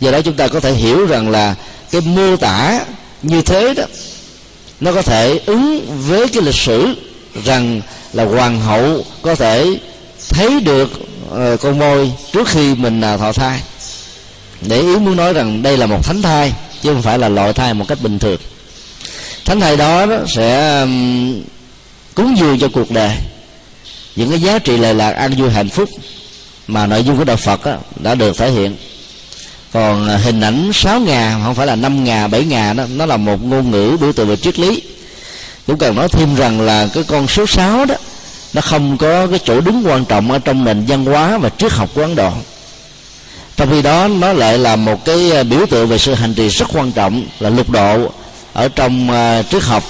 [0.00, 1.54] Do đó chúng ta có thể hiểu rằng là
[1.90, 2.84] cái mô tả
[3.22, 3.84] như thế đó
[4.80, 6.94] nó có thể ứng với cái lịch sử
[7.44, 7.80] rằng
[8.12, 9.78] là hoàng hậu có thể
[10.28, 10.90] thấy được
[11.32, 13.60] uh, con voi trước khi mình uh, thọ thai.
[14.60, 17.52] Để ý muốn nói rằng đây là một thánh thai chứ không phải là loại
[17.52, 18.40] thai một cách bình thường.
[19.44, 21.42] Thánh thai đó, đó sẽ um,
[22.14, 23.16] cúng dường cho cuộc đời.
[24.16, 25.88] Những cái giá trị lệ lạc an vui hạnh phúc
[26.66, 28.76] mà nội dung của đạo Phật đó, đã được thể hiện
[29.72, 33.06] còn à, hình ảnh sáu ngà không phải là năm ngà, bảy ngà đó nó
[33.06, 34.82] là một ngôn ngữ biểu tượng về triết lý.
[35.66, 37.94] Cũng cần nói thêm rằng là cái con số sáu đó,
[38.52, 41.72] nó không có cái chỗ đứng quan trọng ở trong nền văn hóa và triết
[41.72, 42.32] học của ấn độ.
[43.56, 46.48] Trong khi đó, nó lại là một cái à, biểu tượng về sự hành trì
[46.48, 48.12] rất quan trọng là lục độ
[48.52, 49.84] ở trong à, triết học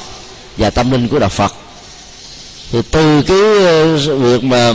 [0.56, 1.54] và tâm linh của đạo phật.
[2.72, 3.38] Thì từ cái
[4.16, 4.72] việc mà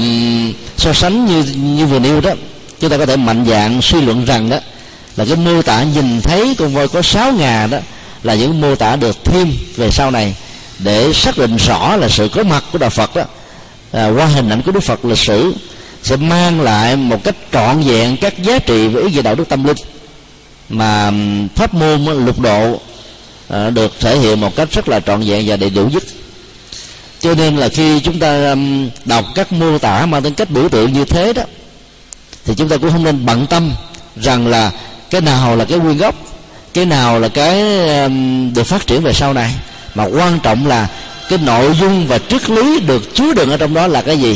[0.78, 2.32] so sánh như như vừa nêu đó,
[2.80, 4.58] chúng ta có thể mạnh dạng suy luận rằng đó
[5.16, 7.78] là cái mô tả nhìn thấy con voi có sáu ngà đó
[8.24, 10.36] là những mô tả được thêm về sau này
[10.80, 13.24] để xác định rõ là sự có mặt của đạo Phật đó.
[13.92, 15.54] À, qua hình ảnh của Đức Phật lịch sử
[16.04, 19.50] sẽ mang lại một cách trọn vẹn các giá trị về ý nghĩa đạo đức
[19.50, 19.78] tâm linh
[20.70, 21.12] mà
[21.56, 22.80] pháp môn lục độ
[23.50, 26.04] à, được thể hiện một cách rất là trọn vẹn và đầy đủ nhất.
[27.20, 28.56] Cho nên là khi chúng ta
[29.06, 31.44] đọc các mô tả mang tính cách biểu tượng như thế đó
[32.46, 33.72] thì chúng ta cũng không nên bận tâm
[34.16, 34.72] rằng là
[35.14, 36.16] cái nào là cái nguyên gốc
[36.74, 37.62] cái nào là cái
[38.00, 39.56] um, được phát triển về sau này.
[39.96, 40.88] Mà quan trọng là
[41.30, 44.36] cái nội dung và triết lý được chứa đựng ở trong đó là cái gì.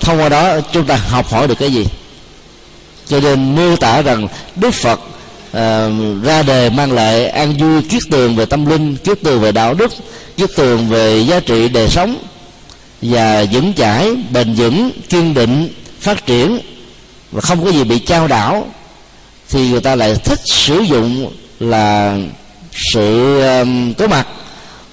[0.00, 1.86] Thông qua đó chúng ta học hỏi được cái gì.
[3.06, 5.00] Cho nên mô tả rằng đức phật
[5.50, 9.52] uh, ra đề mang lại an vui kiết tường về tâm linh kiết tường về
[9.52, 9.92] đạo đức
[10.36, 12.18] kiết tường về giá trị đời sống
[13.02, 15.68] và vững chãi bền vững kiên định
[16.00, 16.58] phát triển
[17.32, 18.66] và không có gì bị trao đảo
[19.50, 22.16] thì người ta lại thích sử dụng là
[22.72, 24.26] sự um, có mặt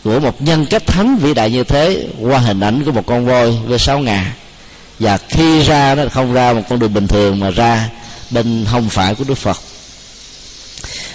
[0.03, 3.25] của một nhân cách thánh vĩ đại như thế qua hình ảnh của một con
[3.25, 4.35] voi với sáu ngà.
[4.99, 7.89] Và khi ra nó không ra một con đường bình thường mà ra
[8.29, 9.57] bên hông phải của đức phật.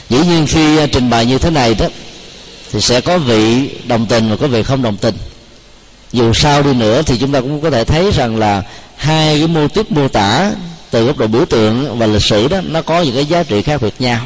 [0.09, 1.87] Dĩ nhiên khi uh, trình bày như thế này đó
[2.73, 5.15] thì sẽ có vị đồng tình và có vị không đồng tình.
[6.13, 8.63] Dù sao đi nữa thì chúng ta cũng có thể thấy rằng là
[8.97, 10.51] hai cái mô tiếp mô tả
[10.93, 13.63] từ góc độ biểu tượng và lịch sử đó nó có những cái giá trị
[13.63, 14.21] khác biệt nhau.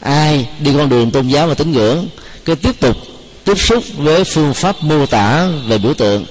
[0.00, 2.08] Ai đi con đường tôn giáo và tín ngưỡng
[2.44, 2.96] cứ tiếp tục
[3.44, 6.26] tiếp xúc với phương pháp mô tả về biểu tượng.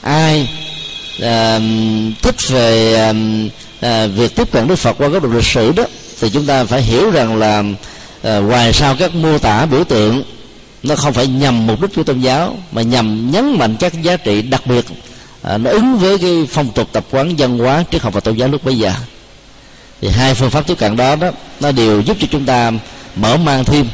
[0.00, 0.48] Ai
[1.22, 1.60] à,
[2.22, 3.12] thích về à,
[3.80, 5.84] à, việc tiếp cận đức phật qua góc độ lịch sử đó
[6.20, 7.62] thì chúng ta phải hiểu rằng là
[8.22, 10.22] à, ngoài sau các mô tả biểu tượng
[10.82, 14.16] nó không phải nhằm mục đích của tôn giáo mà nhằm nhấn mạnh các giá
[14.16, 14.84] trị đặc biệt
[15.46, 18.36] à, nó ứng với cái phong tục tập quán văn hóa triết học và tôn
[18.36, 18.92] giáo lúc bây giờ.
[20.00, 21.30] Thì hai phương pháp tiếp cận đó đó
[21.60, 22.72] nó đều giúp cho chúng ta
[23.16, 23.88] mở mang thêm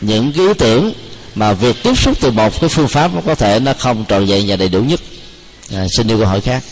[0.00, 0.92] những cái ý tưởng
[1.34, 4.26] mà việc tiếp xúc từ một cái phương pháp nó có thể nó không trọn
[4.26, 5.00] vẹn và đầy đủ nhất.
[5.74, 6.62] À, xin yêu câu hỏi khác.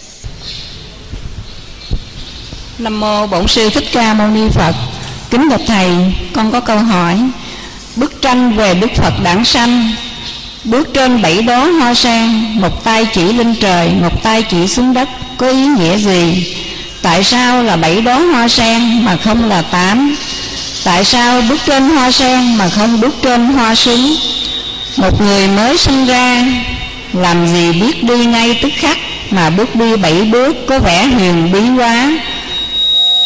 [2.79, 4.75] Nam mô bổn sư thích ca mâu ni phật.
[5.31, 7.31] Kính bạch thầy con có câu hỏi.
[7.97, 9.95] Bức tranh về đức phật đản sanh
[10.64, 14.94] bước trên bảy đóa hoa sen, một tay chỉ lên trời, một tay chỉ xuống
[14.94, 16.55] đất, có ý nghĩa gì?
[17.03, 20.16] Tại sao là bảy đóa hoa sen mà không là tám?
[20.85, 24.16] Tại sao bước trên hoa sen mà không bước trên hoa súng
[24.96, 26.44] một người mới sinh ra,
[27.12, 28.99] làm gì biết đi ngay tức khắc
[29.31, 32.12] mà bước đi bảy bước có vẻ huyền bí quá?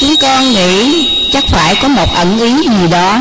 [0.00, 3.18] Chúng con nghĩ chắc phải có một ẩn ý gì đó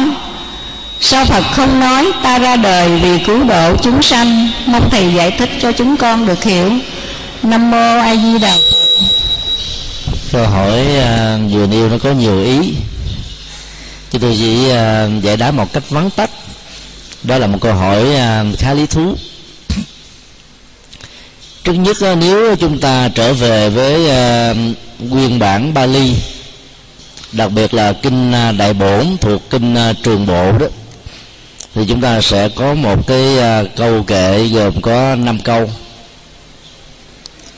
[1.06, 4.50] sao phật không nói ta ra đời vì cứu độ chúng sanh.
[4.66, 6.72] Mong thầy giải thích cho chúng con được hiểu.
[7.44, 8.78] Nam mô a di đà phật.
[10.32, 12.74] Câu hỏi uh, vừa nêu nó có nhiều ý.
[14.12, 16.30] Chứ tôi chỉ uh, giải đáp một cách vắn tắt.
[17.24, 19.16] Đó là một câu hỏi uh, khá lý thú.
[21.63, 24.58] Trước nhất uh, nếu chúng ta trở về với uh,
[25.12, 26.13] nguyên bản Bali
[27.32, 30.68] đặc biệt là kinh uh, đại bổn thuộc kinh uh, trường bộ đó
[31.75, 35.71] thì chúng ta sẽ có một cái à, câu kệ gồm có 5 câu.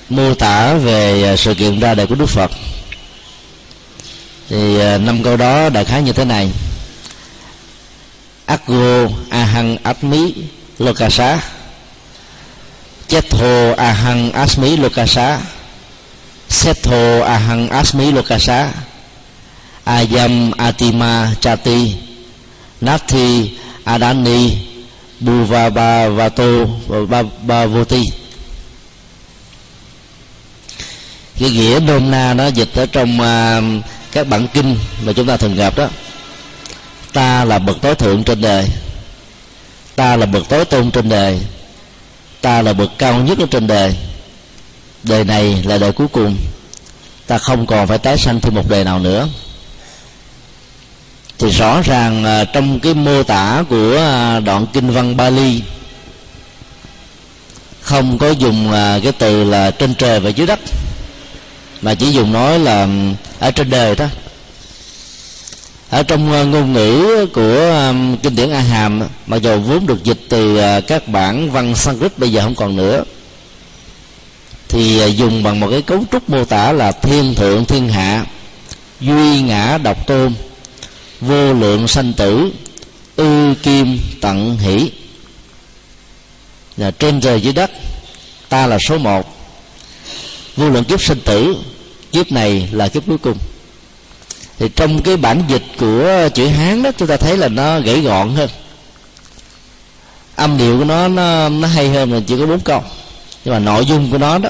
[0.09, 2.51] Mô tả về à, sự kiện ra đời của Đức Phật.
[4.49, 6.51] Thì à, năm câu đó đại khái như thế này.
[8.45, 10.33] Aggo ahang atmi
[10.79, 11.41] lokasa
[13.07, 15.41] Chetho ahang asmi lokasa
[16.49, 18.69] Setho ahang asmi lokasa
[19.85, 21.97] Ayam atima chati
[22.81, 24.57] Nathi Adani
[25.19, 26.65] Buvavavato
[27.41, 28.11] Bavoti
[31.39, 35.37] cái nghĩa nôm na nó dịch ở trong uh, các bản kinh mà chúng ta
[35.37, 35.87] thường gặp đó.
[37.13, 38.69] Ta là bậc tối thượng trên đời.
[39.95, 41.39] Ta là bậc tối tôn trên đời.
[42.41, 43.95] Ta là bậc cao nhất ở trên đời.
[45.03, 46.37] Đời này là đời cuối cùng.
[47.27, 49.27] Ta không còn phải tái sanh thêm một đời nào nữa
[51.39, 55.61] thì rõ ràng trong cái mô tả của à, đoạn kinh văn Bali,
[57.81, 60.59] không có dùng à, cái từ là trên trời và dưới đất,
[61.81, 62.87] mà chỉ dùng nói là,
[63.39, 64.05] ở trên đời đó
[65.89, 67.93] ở trong à, ngôn ngữ của
[68.23, 72.31] kinh điển A Hàm mặc dù vốn được dịch từ các bản văn Sanskrit, bây
[72.31, 73.03] giờ không còn nữa,
[74.67, 78.25] thì dùng bằng một cái cấu trúc mô tả là thiên thượng, thiên hạ,
[79.01, 80.33] duy ngã, độc tôn
[81.21, 82.51] vô lượng sanh tử
[83.15, 84.91] ư kim tận hỷ.
[86.77, 87.71] Là trên trời dưới đất
[88.49, 89.37] ta là số một.
[90.55, 91.57] Vô lượng kiếp sinh tử
[92.11, 93.37] kiếp này là kiếp cuối cùng.
[94.59, 98.01] Thì trong cái bản dịch của chữ hán đó chúng ta thấy là nó gãy
[98.01, 98.49] gọn hơn.
[100.35, 102.83] Âm điệu của nó nó, nó hay hơn là chỉ có bốn câu.
[103.45, 104.49] Nhưng mà nội dung của nó đó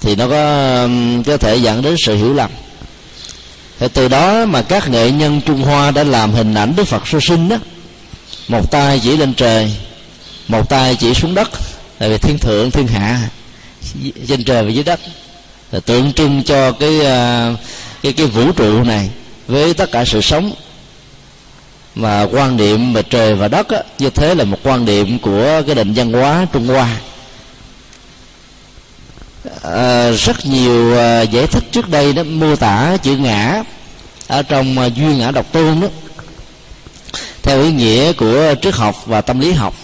[0.00, 0.88] thì nó có
[1.26, 2.50] có thể dẫn đến sự hiểu lầm
[3.78, 7.08] thì từ đó mà các nghệ nhân trung hoa đã làm hình ảnh đức phật
[7.08, 7.56] sơ sinh đó.
[8.48, 9.72] Một tay chỉ lên trời
[10.48, 11.50] một tay chỉ xuống đất
[11.98, 13.28] tại vì thiên thượng thiên hạ
[14.28, 15.00] trên trời và dưới đất.
[15.72, 17.52] Là tượng trưng cho cái à,
[18.02, 19.10] cái cái vũ trụ này
[19.46, 20.52] với tất cả sự sống.
[21.94, 25.62] Mà quan niệm về trời và đất á, như thế là một quan niệm của
[25.66, 26.96] cái định văn hóa trung hoa
[29.62, 33.62] à, rất nhiều à, giải thích trước đây đó mô tả chữ ngã
[34.26, 35.88] ở trong ờ, à, duyên ngã độc tôn đó.
[37.42, 39.74] Theo ý nghĩa của triết học và tâm lý học.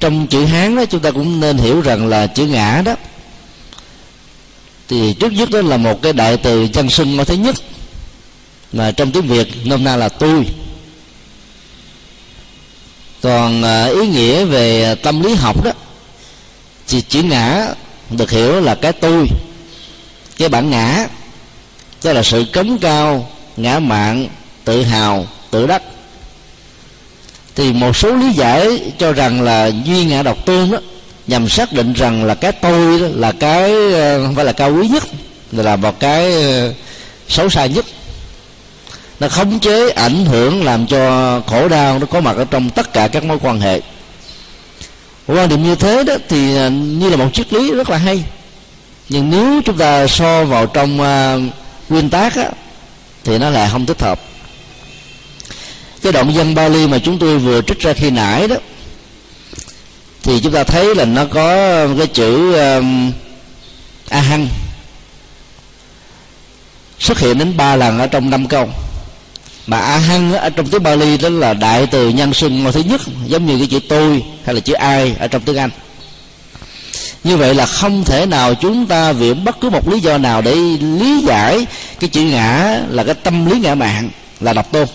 [0.00, 2.94] Trong chữ hán đó chúng ta cũng nên hiểu rằng là chữ ngã đó
[4.88, 7.56] thì trước nhất đó là một cái đại từ chân sinh ngôi thứ nhất.
[8.72, 10.46] Mà trong tiếng việt nôm na là tôi.
[13.22, 13.62] Còn
[14.00, 15.70] ý nghĩa về tâm lý học đó
[16.88, 17.74] thì chữ ngã
[18.10, 19.28] được hiểu là cái tôi,
[20.38, 21.06] cái bản ngã,
[22.00, 24.28] tức là sự cống cao, ngã mạn,
[24.64, 25.82] tự hào, tự đắc.
[27.54, 30.78] Thì một số lý giải cho rằng là duy ngã độc tôn đó,
[31.26, 33.72] nhằm xác định rằng là cái tôi đó là cái
[34.24, 35.02] không phải là cao quý nhất,
[35.52, 36.72] là một cái ờ,
[37.28, 37.84] xấu xa nhất.
[39.20, 42.92] Nó khống chế, ảnh hưởng, làm cho khổ đau nó có mặt ở trong tất
[42.92, 43.80] cả các mối quan hệ
[45.26, 48.24] quan điểm như thế đó thì à, như là một triết lý rất là hay.
[49.08, 51.54] Nhưng nếu chúng ta so vào trong uh,
[51.88, 52.50] nguyên tác á,
[53.24, 54.20] thì nó lại không thích hợp.
[56.02, 58.56] Cái động dân Bali mà chúng tôi vừa trích ra khi nãy đó
[60.22, 61.46] thì chúng ta thấy là nó có
[61.98, 63.12] cái chữ um,
[64.08, 64.48] a hăng.
[66.98, 68.68] Xuất hiện đến ba lần ở trong năm câu
[69.66, 72.80] mà a hăng ở trong tiếng Bali đó là đại từ nhân xưng ngôi thứ
[72.80, 75.70] nhất giống như cái chữ tôi hay là chữ ai ở trong tiếng Anh.
[77.24, 80.42] Như vậy là không thể nào chúng ta viện bất cứ một lý do nào
[80.42, 81.66] để lý giải
[82.00, 84.86] cái chữ ngã là cái tâm lý ngã mạng là độc tôn.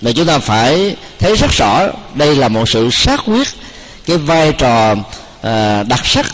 [0.00, 1.82] Mà chúng ta phải thấy rất rõ
[2.14, 3.48] đây là một sự xác quyết
[4.06, 6.26] cái vai trò uh, đặc sắc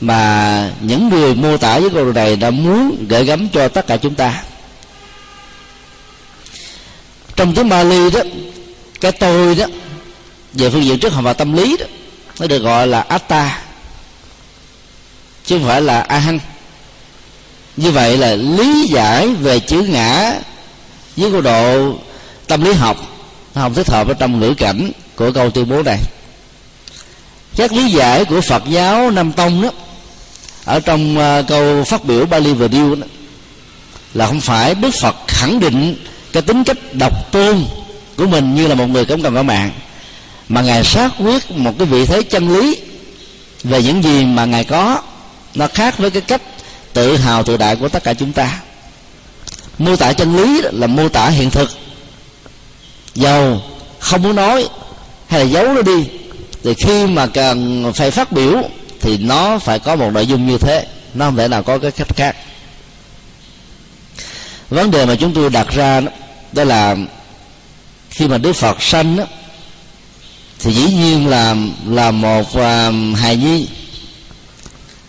[0.00, 3.96] mà những người mô tả với câu này đã muốn gửi gắm cho tất cả
[3.96, 4.42] chúng ta
[7.36, 8.20] trong tiếng Bali đó
[9.00, 9.66] cái tôi đó
[10.52, 11.86] về phương diện trước học và tâm lý đó
[12.40, 13.60] nó được gọi là atta
[15.44, 16.38] chứ không phải là ahang
[17.76, 20.34] như vậy là lý giải về chữ ngã
[21.16, 21.94] với góc độ
[22.46, 22.96] tâm lý học
[23.54, 25.98] nó không thích hợp ở trong ngữ cảnh của câu tuyên bố này.
[27.56, 29.70] Các lý giải của phật giáo nam tông đó
[30.64, 33.06] ở trong uh, câu phát biểu Bali vừa điêu đó
[34.14, 35.96] là không phải Đức Phật khẳng định
[36.34, 37.64] cái tính cách độc tôn
[38.16, 39.70] của mình như là một người không cần có mạng.
[40.48, 42.76] Mà ngài xác quyết một cái vị thế chân lý
[43.64, 45.02] về những gì mà ngài có
[45.54, 46.42] nó khác với cái cách
[46.92, 48.60] tự hào tự đại của tất cả chúng ta.
[49.78, 51.70] Mô tả chân lý là mô tả hiện thực.
[53.14, 53.62] Giàu
[53.98, 54.68] không muốn nói
[55.26, 56.04] hay là giấu nó đi
[56.64, 58.62] thì khi mà cần phải phát biểu
[59.00, 61.90] thì nó phải có một nội dung như thế nó không thể nào có cái
[61.90, 62.36] cách khác.
[64.70, 66.10] Vấn đề mà chúng tôi đặt ra đó,
[66.54, 66.96] đó là
[68.10, 69.24] khi mà đức phật sanh đó,
[70.58, 71.56] thì dĩ nhiên là
[71.88, 73.66] là một uh, hài nhi.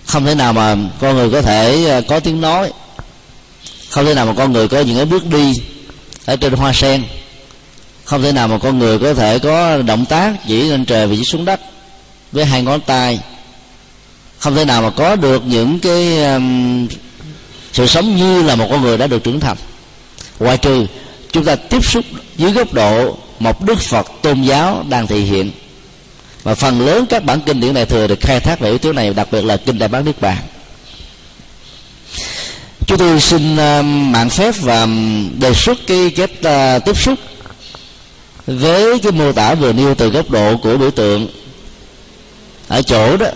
[0.05, 2.71] Không thể nào mà con người có thể uh, có tiếng nói.
[3.89, 5.53] Không thể nào mà con người có những cái bước đi
[6.25, 7.03] ở trên hoa sen.
[8.03, 11.15] Không thể nào mà con người có thể có động tác chỉ lên trời và
[11.17, 11.61] chỉ xuống đất
[12.31, 13.19] với hai ngón tay.
[14.39, 16.87] Không thể nào mà có được những cái um,
[17.73, 19.57] sự sống như là một con người đã được trưởng thành.
[20.39, 20.85] Ngoài trừ
[21.35, 22.05] chúng ta tiếp xúc
[22.37, 25.51] dưới góc độ một đức phật tôn giáo đang thể hiện.
[26.43, 28.93] Và phần lớn các bản kinh điển này thừa được khai thác về yếu tố
[28.93, 30.37] này đặc biệt là kinh đại bác nước bàn.
[32.87, 34.87] Chúng tôi xin uh, mạng phép và
[35.39, 37.19] đề xuất cái cách uh, tiếp xúc
[38.47, 41.27] với cái mô tả vừa nêu từ góc độ của biểu tượng.
[42.67, 43.27] Ở chỗ đó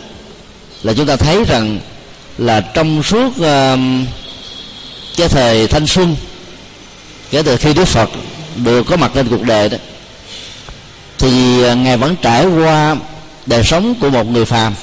[0.83, 1.79] là chúng ta thấy rằng
[2.37, 3.79] là trong suốt uh,
[5.17, 6.15] cái thời thanh xuân
[7.31, 8.09] kể từ khi đức phật
[8.55, 9.77] được có mặt trên cuộc đời đó
[11.17, 12.95] thì à, ngài vẫn trải qua
[13.45, 14.73] đời sống của một người phàm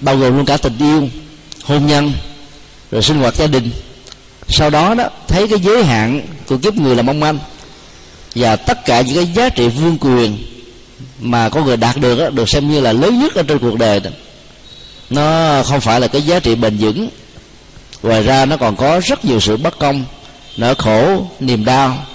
[0.00, 1.08] bao gồm luôn cả tình yêu
[1.64, 2.12] hôn nhân
[2.90, 3.70] rồi sinh hoạt gia đình.
[4.48, 7.38] Sau đó đó thấy cái giới hạn của kiếp người là mong manh
[8.34, 10.38] và tất cả những cái giá trị vương quyền
[11.20, 13.78] mà con người đạt được đó, được xem như là lớn nhất ở trên cuộc
[13.78, 14.10] đời đó
[15.10, 17.08] nó không phải là cái giá trị bền vững.
[18.02, 20.04] Ngoài ra nó còn có rất nhiều sự bất công
[20.58, 22.06] nỗi khổ, niềm đau.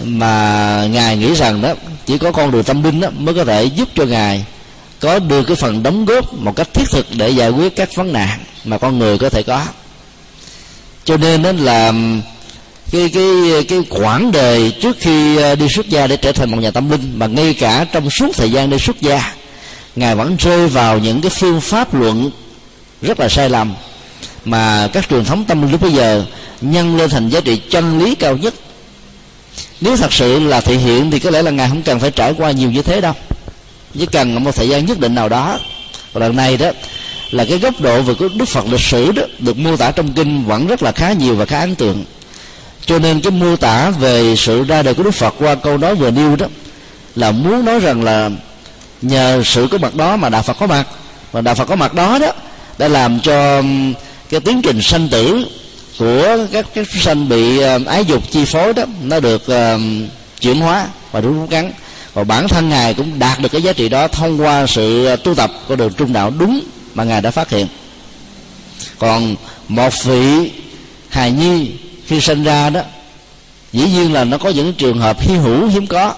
[0.00, 1.74] Mà ngài nghĩ rằng đó,
[2.06, 4.44] chỉ có con đường tâm linh đó mới có thể giúp cho ngài
[5.00, 8.12] có được cái phần đóng góp một cách thiết thực để giải quyết các vấn
[8.12, 9.64] nạn mà con người có thể có.
[11.04, 11.92] Cho nên đó là
[12.90, 13.24] cái cái
[13.68, 16.90] cái quãng đời trước khi ờ, đi xuất gia để trở thành một nhà tâm
[16.90, 19.34] linh, mà ngay cả trong suốt thời gian đi xuất gia,
[19.96, 22.30] ngài vẫn rơi vào những cái phương pháp luận
[23.02, 23.74] rất là sai lầm
[24.44, 26.24] mà các truyền thống tâm linh lúc bây giờ
[26.60, 28.54] nhân lên thành giá trị chân lý cao nhất.
[29.80, 32.34] Nếu thật sự là thể hiện thì có lẽ là ngài không cần phải trải
[32.38, 33.14] qua nhiều như thế đâu.
[33.94, 35.58] Chỉ cần một thời gian nhất định nào đó,
[36.12, 36.70] và lần này đó,
[37.30, 40.12] là cái góc độ về của đức phật lịch sử đó được mô tả trong
[40.12, 42.04] kinh vẫn rất là khá nhiều và khá ấn tượng.
[42.86, 45.94] Cho nên cái mô tả về sự ra đời của đức phật qua câu nói
[45.94, 46.46] vừa nêu đó
[47.14, 48.30] là muốn nói rằng là
[49.02, 50.86] nhờ sự có mặt đó mà đạo phật có mặt.
[51.32, 52.32] Và đạo phật có mặt đó đó
[52.78, 53.62] đã làm cho
[54.30, 55.44] cái tiến trình sanh tử
[55.98, 59.80] của các cái sanh bị uh, ái dục chi phối đó nó được uh,
[60.40, 61.72] chuyển hóa và đúng rút ngắn.
[62.14, 65.16] Và bản thân ngài cũng đạt được cái giá trị đó thông qua sự ờ,
[65.16, 66.60] tu tập của đường trung đạo đúng
[66.94, 67.66] mà ngài đã phát hiện.
[68.98, 69.36] Còn
[69.68, 70.50] một vị
[71.08, 71.70] hài nhi
[72.06, 72.80] khi sinh ra đó
[73.72, 76.14] dĩ nhiên là nó có những trường hợp hi hữu hiếm có.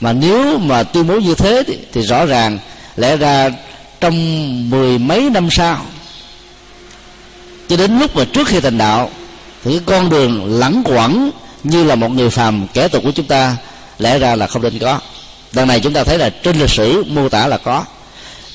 [0.00, 2.58] Mà nếu mà tuyên bố như thế thì, thì rõ ràng
[2.96, 3.50] lẽ ra
[4.00, 5.80] trong mười mấy năm sau
[7.68, 9.10] cho đến lúc mà trước khi thành đạo
[9.64, 11.30] thì cái con đường lẳng quẩn
[11.64, 13.56] như là một người phàm kẻ tục của chúng ta
[13.98, 15.00] lẽ ra là không nên có.
[15.52, 17.84] Đằng này chúng ta thấy là trên lịch sử mô tả là có.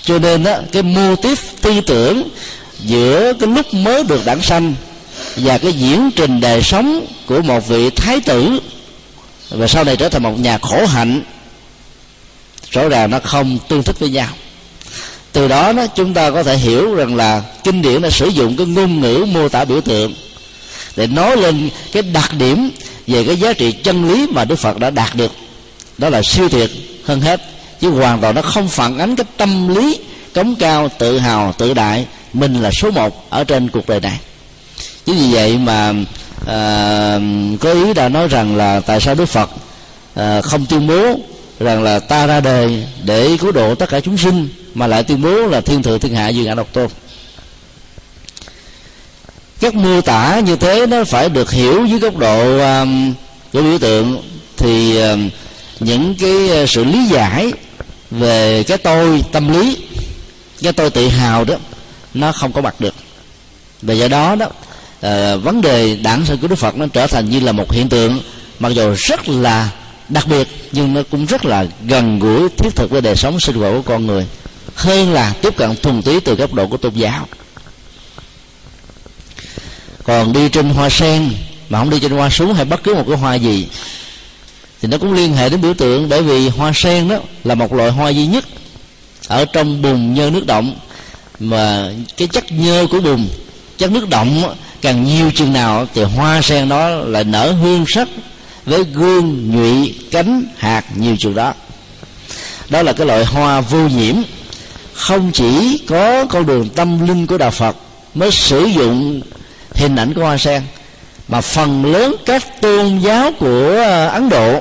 [0.01, 2.29] Cho nên đó, cái mô tiếp tư tưởng
[2.79, 4.73] giữa cái lúc mới được đản sanh
[5.35, 8.59] và cái diễn trình đời sống của một vị thái tử
[9.49, 11.21] và sau này trở thành một nhà khổ hạnh
[12.71, 14.29] rõ ràng nó không tương thích với nhau
[15.33, 18.57] từ đó đó chúng ta có thể hiểu rằng là kinh điển đã sử dụng
[18.57, 20.13] cái ngôn ngữ mô tả biểu tượng
[20.95, 22.71] để nói lên cái đặc điểm
[23.07, 25.31] về cái giá trị chân lý mà đức phật đã đạt được.
[25.97, 26.69] Đó là siêu thiệt
[27.05, 27.41] hơn hết.
[27.81, 29.99] Chứ hoàn toàn nó không phản ánh cái tâm lý
[30.33, 34.19] cống cao tự hào tự đại mình là số một ở trên cuộc đời này.
[35.05, 35.93] Chính vì vậy mà
[36.47, 37.19] à,
[37.59, 39.49] có ý đã nói rằng là tại sao đức phật
[40.15, 41.19] à, không tuyên bố
[41.59, 45.21] rằng là ta ra đời để cứu độ tất cả chúng sinh mà lại tuyên
[45.21, 46.87] bố là thiên thượng thiên hạ dương ngã độc tôn.
[49.59, 53.13] Các mô tả như thế nó phải được hiểu dưới góc độ um,
[53.53, 54.21] của biểu tượng.
[54.57, 55.29] Thì um,
[55.79, 57.53] những cái uh, sự lý giải
[58.11, 59.77] về cái tôi tâm lý
[60.61, 61.55] cái tôi tự hào đó
[62.13, 62.93] nó không có mặt được.
[63.81, 67.29] Và do đó đó uh, vấn đề đảng sinh của đức phật nó trở thành
[67.29, 68.19] như là một hiện tượng
[68.59, 69.69] mặc dù rất là
[70.09, 73.55] đặc biệt nhưng nó cũng rất là gần gũi thiết thực với đời sống sinh
[73.55, 74.25] hoạt của con người
[74.75, 77.27] hơn là tiếp cận thuần túy từ góc độ của tôn giáo.
[80.03, 81.29] Còn đi trên hoa sen,
[81.69, 83.67] mà không đi trên hoa súng hay bất cứ một cái hoa gì,
[84.81, 87.73] thì nó cũng liên hệ đến biểu tượng, bởi vì hoa sen đó là một
[87.73, 88.45] loại hoa duy nhất
[89.27, 90.75] ở trong bùn nhơ nước động,
[91.39, 93.29] mà cái chất nhơ của bùn,
[93.77, 98.07] chất nước động càng nhiều chừng nào thì hoa sen đó lại nở hương sắc
[98.65, 101.53] với gương, nhụy, cánh, hạt nhiều chừng đó.
[102.69, 104.15] Đó là cái loại hoa vô nhiễm
[104.93, 107.75] không chỉ có con đường tâm linh của đạo phật
[108.13, 109.21] mới sử dụng
[109.73, 110.61] hình ảnh của hoa sen
[111.27, 114.59] mà phần lớn các tôn giáo của ờ, ấn độ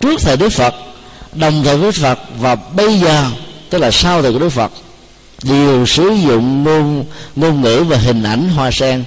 [0.00, 0.74] trước thời đức phật
[1.34, 3.24] đồng thời với phật và bây giờ
[3.70, 4.72] tức là sau thời của đức phật
[5.42, 7.04] đều sử dụng ngôn
[7.36, 9.04] ngôn ngữ và hình ảnh hoa sen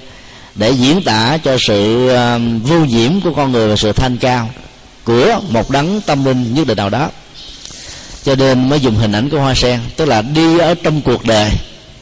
[0.54, 4.50] để diễn tả cho sự uh, vô nhiễm của con người và sự thanh cao
[5.04, 7.08] của một đấng tâm linh nhất định nào đó
[8.24, 9.80] cho nên mới dùng hình ảnh của hoa sen.
[9.96, 11.50] Tức là đi ở trong cuộc đời,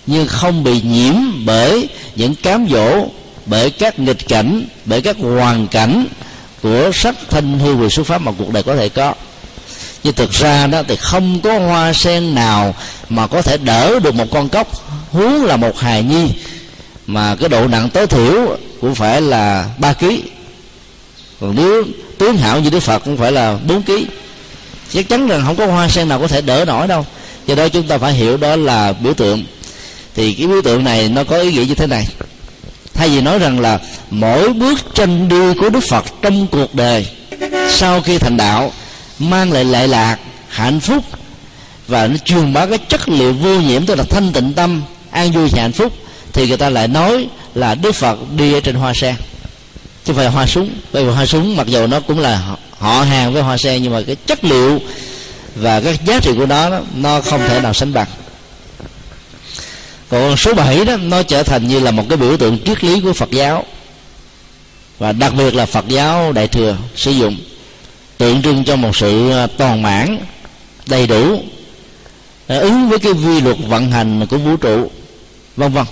[0.07, 1.15] nhưng không bị nhiễm
[1.45, 3.07] bởi những cám dỗ,
[3.47, 6.07] bởi các nghịch cảnh, bởi các hoàn cảnh
[6.63, 9.15] của sắc thanh hư vị xuất pháp mà cuộc đời có thể có.
[10.05, 12.75] Nhưng thực ra đó thì không có hoa sen nào
[13.09, 14.69] mà có thể đỡ được một con cốc
[15.11, 16.29] huống là một hài nhi,
[17.07, 20.07] mà cái độ nặng tối thiểu cũng phải là ba kg
[21.41, 21.85] còn nếu
[22.19, 23.93] tướng hảo như đức phật cũng phải là bốn kg
[24.95, 27.07] chắc chắn rằng không có hoa sen nào có thể đỡ nổi đâu.
[27.47, 29.45] Do đó chúng ta phải hiểu đó là biểu tượng.
[30.15, 32.07] Thì cái biểu tượng này nó có ý nghĩa như thế này.
[32.95, 33.79] Thay vì nói rằng là
[34.11, 37.07] mỗi bước chân đi của đức phật trong cuộc đời,
[37.71, 38.73] sau khi thành đạo,
[39.19, 40.17] mang lại lệ lạc,
[40.49, 41.05] hạnh phúc,
[41.89, 45.33] và nó truyền bá cái chất liệu vô nhiễm, tức là thanh tịnh tâm, an
[45.33, 45.93] vui và hạnh phúc,
[46.33, 49.15] thì người ta lại nói là đức phật đi ở trên hoa sen
[50.09, 50.71] chứ phải hoa súng.
[50.93, 53.93] Bởi vì hoa súng mặc dù nó cũng là họ hàng với hoa sen, nhưng
[53.93, 54.81] mà cái chất liệu
[55.55, 58.07] và các giá trị của nó nó không thể nào sánh bằng.
[60.09, 63.01] Còn số 7 đó, nó trở thành như là một cái biểu tượng triết lý
[63.01, 63.65] của Phật giáo.
[64.99, 67.37] Và đặc biệt là Phật giáo Đại thừa sử dụng,
[68.19, 70.19] tượng trưng cho một sự à, toàn mãn,
[70.87, 71.43] đầy đủ
[72.47, 74.91] à, ứng với cái quy luật vận hành của vũ trụ,
[75.57, 75.85] vân vân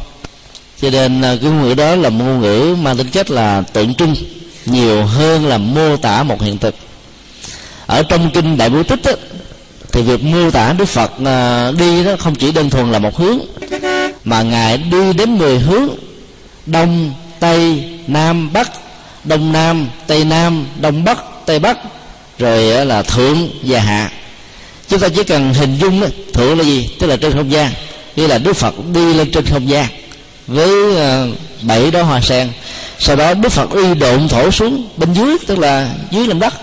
[0.82, 3.94] cho nên à, cái ngôn ngữ đó là ngôn ngữ mang tính chất là tượng
[3.94, 4.14] trưng
[4.66, 6.74] nhiều hơn là mô tả một hiện thực.
[7.86, 9.12] Ở trong kinh đại bố tích đó,
[9.92, 13.16] thì việc mô tả đức phật à, đi đó không chỉ đơn thuần là một
[13.16, 13.38] hướng
[14.24, 15.88] mà ngài đi đến 10 hướng
[16.66, 18.70] đông tây nam bắc
[19.24, 21.78] đông nam tây nam đông bắc tây bắc
[22.38, 24.10] rồi là thượng và hạ.
[24.88, 26.88] Chúng ta chỉ cần hình dung đó, thượng là gì?
[26.98, 27.72] Tức là trên không gian
[28.16, 29.86] như là đức phật đi lên trên không gian
[30.46, 31.28] với ờ,
[31.62, 32.48] bảy đó hoa sen.
[32.98, 36.54] Sau đó đức phật uy độn thổ xuống bên dưới, tức là dưới lòng đất.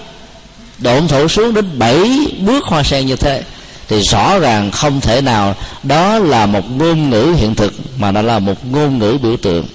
[0.79, 3.43] Độn thổ xuống đến bảy bước hoa sen như thế.
[3.87, 8.21] Thì rõ ràng không thể nào, đó là một ngôn ngữ hiện thực, mà nó
[8.21, 9.65] là một ngôn ngữ biểu tượng.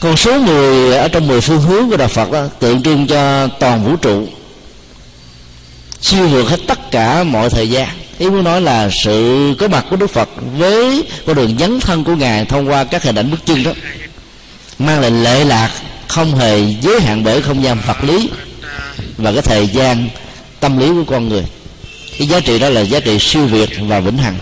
[0.00, 3.46] Con số 10 ở trong 10 phương hướng của Đạo Phật đó, tượng trưng cho
[3.46, 4.26] toàn vũ trụ,
[6.00, 7.88] siêu vượt hết tất cả mọi thời gian
[8.18, 12.04] ý muốn nói là sự có mặt của Đức Phật với con đường dấn thân
[12.04, 13.72] của ngài thông qua các hình ảnh bức chân đó,
[14.78, 15.70] mang lại lệ lạc
[16.08, 18.30] không hề giới hạn bởi không gian vật lý
[19.16, 20.08] và cái thời gian
[20.60, 21.44] tâm lý của con người.
[22.18, 24.38] Cái giá trị đó là giá trị siêu việt và vĩnh hằng.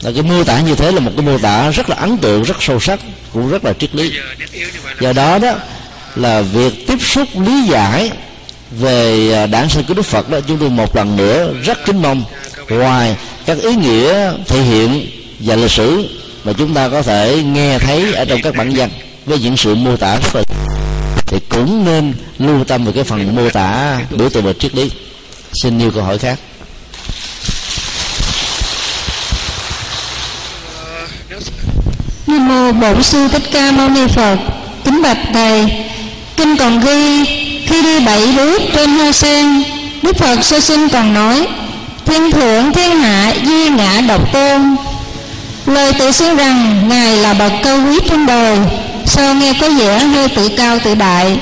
[0.00, 2.42] Là cái mô tả như thế là một cái mô tả rất là ấn tượng,
[2.42, 3.00] rất sâu sắc,
[3.32, 4.12] cũng rất là triết lý.
[5.00, 5.54] Do đó đó
[6.16, 8.10] là việc tiếp xúc lý giải
[8.70, 12.02] về à, đảng sinh của đức phật đó, chúng tôi một lần nữa rất kính
[12.02, 12.24] mong
[12.68, 16.08] ngoài các ý nghĩa thể hiện và lịch sử
[16.44, 18.90] mà chúng ta có thể nghe thấy ở trong các bản văn
[19.26, 20.42] với những sự mô tả rất là
[21.26, 24.90] thì cũng nên lưu tâm về cái phần mô tả biểu tượng về triết lý.
[25.52, 26.38] Xin nhiều câu hỏi khác.
[32.26, 34.36] Nam mô Bổn sư Thích Ca Mâu Ni Phật.
[34.84, 35.66] Kính bạch thầy,
[36.36, 37.24] kinh còn ghi
[37.66, 39.62] khi đi bảy bước trên hoa sen,
[40.02, 41.46] Đức Phật sơ sinh còn nói:
[42.06, 44.76] Thiên thượng thiên hạ duy ngã độc tôn.
[45.66, 48.58] Lời tự xưng rằng ngài là bậc cao quý trong đời,
[49.04, 51.38] sao nghe có vẻ hơi tự cao tự đại.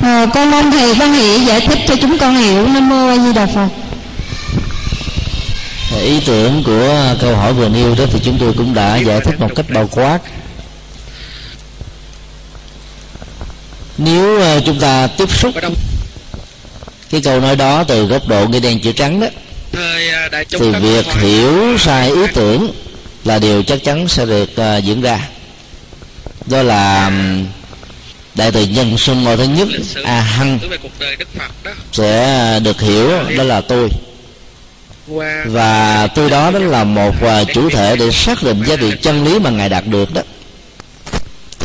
[0.00, 2.68] À, con mong thầy văn hỷ giải thích cho chúng con hiểu.
[2.68, 3.68] Nam mô A Di Đà Phật
[6.02, 9.40] ý tưởng của câu hỏi vừa nêu đó thì chúng tôi cũng đã giải thích
[9.40, 10.18] một cách bao quát
[13.98, 15.54] nếu ờ, chúng ta tiếp xúc
[17.10, 19.26] cái câu nói đó từ góc độ nghĩa đen chữ trắng đó
[20.50, 22.72] thì việc hiểu sai ý tưởng
[23.24, 25.28] là điều chắc chắn sẽ được uh, diễn ra.
[26.46, 27.12] Đó là
[28.34, 29.68] đại từ nhân xuân ngôi thứ nhất
[30.04, 30.58] a hăng
[31.92, 33.88] sẽ được hiểu đó là tôi.
[35.46, 39.24] Và tôi đó đó là một uh, chủ thể để xác định giá trị chân
[39.24, 40.22] lý mà ngài đạt được đó.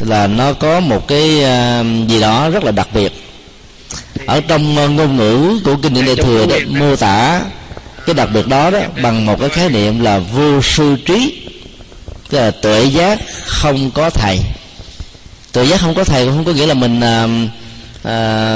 [0.01, 3.13] Là nó có một cái uh, gì đó rất là đặc biệt.
[4.25, 7.41] Ở trong uh, ngôn ngữ của kinh điển đại thừa đó mô tả
[8.05, 11.41] cái đặc biệt đó đó bằng một cái khái niệm là vô sư trí.
[12.29, 14.39] Tức là tuệ giác không có thầy.
[15.51, 17.27] Tuệ giác không có thầy không có nghĩa là mình à,
[18.03, 18.55] à,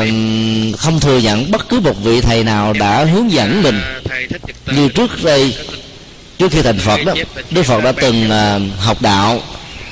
[0.78, 3.82] không thừa nhận bất cứ một vị thầy nào đã hướng dẫn mình.
[4.66, 5.54] Như trước đây
[6.38, 7.14] trước khi thành phật đó
[7.52, 9.42] đức phật đã từng à, học đạo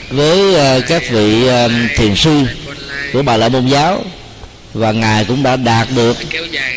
[0.09, 2.43] với à, các vị à, thiền sư
[3.13, 4.03] của bà la môn giáo
[4.73, 6.17] và ngài cũng đã đạt được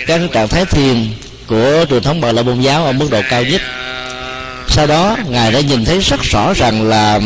[0.07, 1.13] các trạng thái thiền
[1.51, 3.61] của truyền thống bà la môn giáo ở mức độ cao nhất.
[4.69, 7.21] Sau đó ngài đã nhìn thấy rất rõ rằng là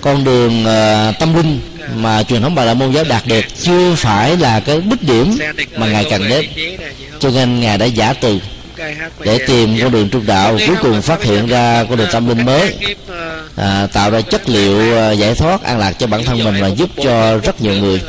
[0.00, 1.60] con đường uh, tâm linh
[1.96, 5.38] mà truyền thống bà la môn giáo đạt được chưa phải là cái đích điểm
[5.76, 6.46] mà ngài cần đến.
[7.18, 8.40] Cho nên ngài đã giả từ
[9.24, 12.44] để tìm con đường trung đạo cuối cùng phát hiện ra con đường tâm linh
[12.44, 12.74] mới
[13.56, 16.68] à, tạo ra chất liệu ờ, giải thoát an lạc cho bản thân mình và
[16.68, 18.00] giúp cho rất nhiều người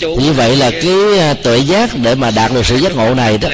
[0.00, 3.38] như vậy là cái à, tuệ giác để mà đạt được sự giác ngộ này
[3.38, 3.48] đó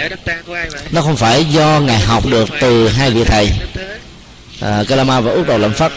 [0.90, 3.48] nó không phải do ngài học được từ hai vị thầy
[4.60, 5.92] à, Kalama và Úc Đầu Lâm Phất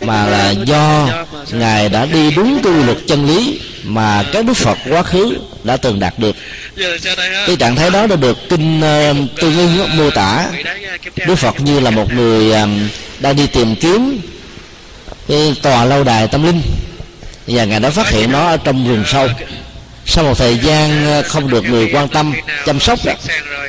[0.00, 1.08] mà là do
[1.52, 5.76] ngài đã đi đúng quy luật chân lý mà các đức phật quá khứ đã
[5.76, 6.36] từng đạt được.
[7.46, 10.46] Cái trạng thái đó đã được kinh uh, tương ưng mô tả.
[11.26, 12.88] Đức phật như là một người um,
[13.20, 14.20] đang đi tìm kiếm
[15.28, 16.62] cái tòa lâu đài tâm linh
[17.48, 19.28] và ngài đã phát hiện nó ở trong rừng sâu.
[20.06, 22.32] Sau một thời gian ờ, không được người quan tâm
[22.66, 23.12] chăm sóc đó,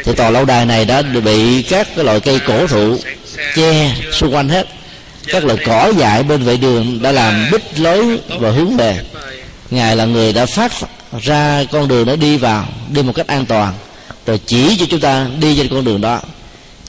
[0.06, 2.98] thì tòa lâu đài này đã bị các cái loại cây cổ thụ
[3.56, 4.68] che xung quanh hết.
[5.28, 9.00] Các loại cỏ dại bên vệ đường đã làm bích lối và hướng về.
[9.70, 10.72] Ngài là người đã phát
[11.22, 13.74] ra con đường đó đi vào đi một cách an toàn.
[14.26, 16.22] Rồi chỉ cho chúng ta đi trên con đường đó.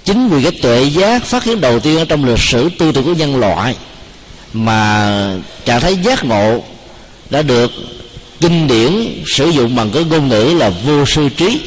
[0.05, 3.05] Chính vì cái tuệ giác phát hiện đầu tiên ở trong lịch sử tư tưởng
[3.05, 3.77] của nhân loại
[4.53, 5.35] mà
[5.65, 6.63] trạng thái giác ngộ
[7.31, 7.73] đã được
[8.41, 11.61] kinh điển sử dụng bằng cái ngôn ngữ là vô sư trí.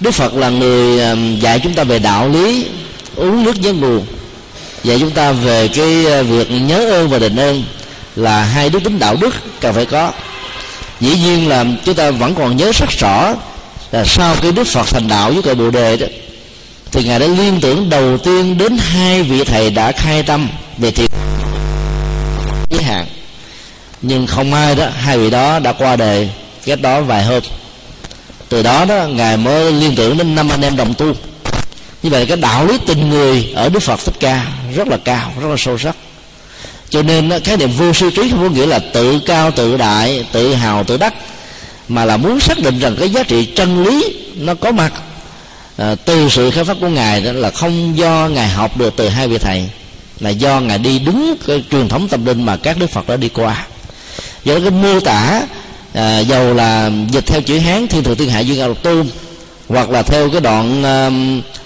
[0.00, 1.00] Đức phật là người
[1.40, 2.66] dạy chúng ta về đạo lý,
[3.16, 4.06] uống nước nhớ nguồn.
[4.84, 7.64] Dạy chúng ta về cái ờ, việc nhớ ơn và đền ơn
[8.16, 10.12] là hai đức tính đạo đức cần phải có.
[11.00, 13.34] Dĩ nhiên là chúng ta vẫn còn nhớ rất rõ
[13.92, 16.06] là sau khi đức phật thành đạo với cội bồ đề đó,
[16.92, 20.90] thì ngài đã liên tưởng đầu tiên đến hai vị thầy đã khai tâm về
[20.90, 21.06] thiền
[22.70, 23.06] giới hạn
[24.02, 26.30] nhưng không ai đó hai vị đó đã qua đời
[26.64, 27.42] cách đó vài hôm.
[28.48, 31.12] Từ đó đó ngài mới liên tưởng đến năm anh em đồng tu.
[32.02, 35.32] Như vậy cái đạo lý tình người ở đức phật thích ca rất là cao
[35.40, 35.96] rất là sâu sắc.
[36.90, 40.24] Cho nên cái niệm vô sư trí không có nghĩa là tự cao tự đại
[40.32, 41.14] tự hào tự đắc
[41.88, 44.92] mà là muốn xác định rằng cái giá trị chân lý nó có mặt.
[45.76, 49.08] À, từ sự khai phát của ngài đó là không do ngài học được từ
[49.08, 49.68] hai vị thầy
[50.20, 53.16] là do ngài đi đúng cái truyền thống tâm linh mà các đức phật đã
[53.16, 53.66] đi qua
[54.46, 55.42] do cái mô tả
[55.94, 59.08] à, dầu là dịch theo chữ hán thiên thượng thiên hạ duyên lục tôn
[59.68, 61.10] hoặc là theo cái đoạn à,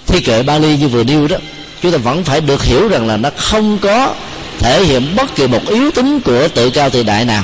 [0.07, 1.37] thi kệ Bali như vừa nêu đó
[1.81, 4.13] chúng ta vẫn phải được hiểu rằng là nó không có
[4.59, 7.43] thể hiện bất kỳ một yếu tính của tự cao tự đại nào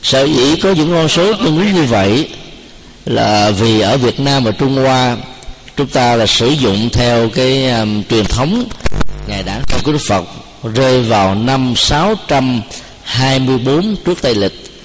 [0.03, 2.29] sở dĩ có những con số tương ứng như vậy
[3.05, 5.17] là vì ở Việt Nam và Trung Hoa
[5.77, 8.65] chúng ta là sử dụng theo cái um, truyền thống
[9.27, 10.25] ngày đản sanh của Đức Phật
[10.75, 14.76] rơi vào năm 624 trước Tây lịch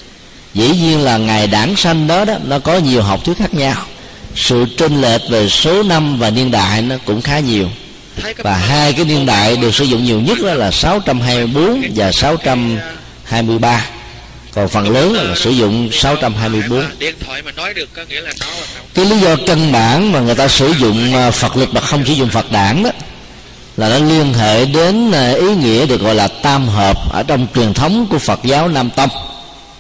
[0.54, 3.76] dĩ nhiên là ngày đảng sanh đó đó, nó có nhiều học thuyết khác nhau.
[4.36, 7.70] Sự chênh lệch về số năm và niên đại nó cũng khá nhiều.
[8.38, 13.86] Và hai cái niên đại được sử dụng nhiều nhất đó là 624 và 623
[14.54, 16.86] còn phần lớn là sử dụng 624
[18.94, 22.06] cái lý do căn bản mà người ta sử dụng à, Phật lịch mà không
[22.06, 22.90] sử dụng Phật đảng đó,
[23.78, 27.48] là nó liên hệ đến à, ý nghĩa được gọi là tam hợp ở trong
[27.56, 29.10] truyền thống của Phật giáo Nam Tông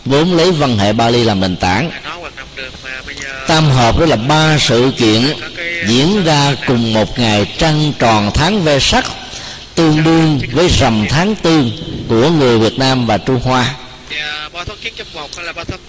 [0.05, 1.91] vốn lấy văn hệ Bali làm nền tảng.
[3.47, 5.21] Tam hợp đó là ba sự kiện
[5.87, 9.05] diễn ra cùng một ngày trăng tròn tháng ve sắc,
[9.75, 11.63] tương đương với rằm tháng tư
[12.09, 13.73] của người Việt Nam và Trung Hoa.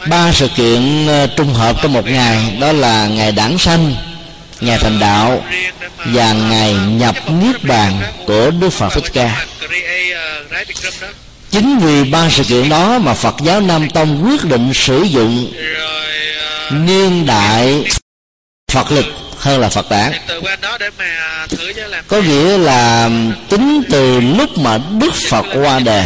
[0.06, 3.94] Ba sự kiện ờ, trung hợp trong một ngày, đó là ngày đản sanh,
[4.60, 5.44] ngày thành đạo
[6.04, 9.46] và ngày nhập niết bàn của Đức Phật Thích Ca
[11.52, 15.52] chính vì ba sự kiện đó mà phật giáo nam tông quyết định sử dụng
[16.70, 17.84] niên đại
[18.72, 19.06] phật lịch
[19.38, 20.12] hơn là phật đản
[22.08, 23.10] có nghĩa là
[23.48, 26.04] tính từ lúc mà đức phật qua đời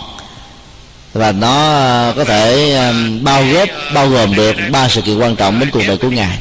[1.13, 5.35] và nó ờ, có thể ờ, bao góp bao gồm được ba sự kiện quan
[5.35, 6.37] trọng đến cuộc đời của ngài.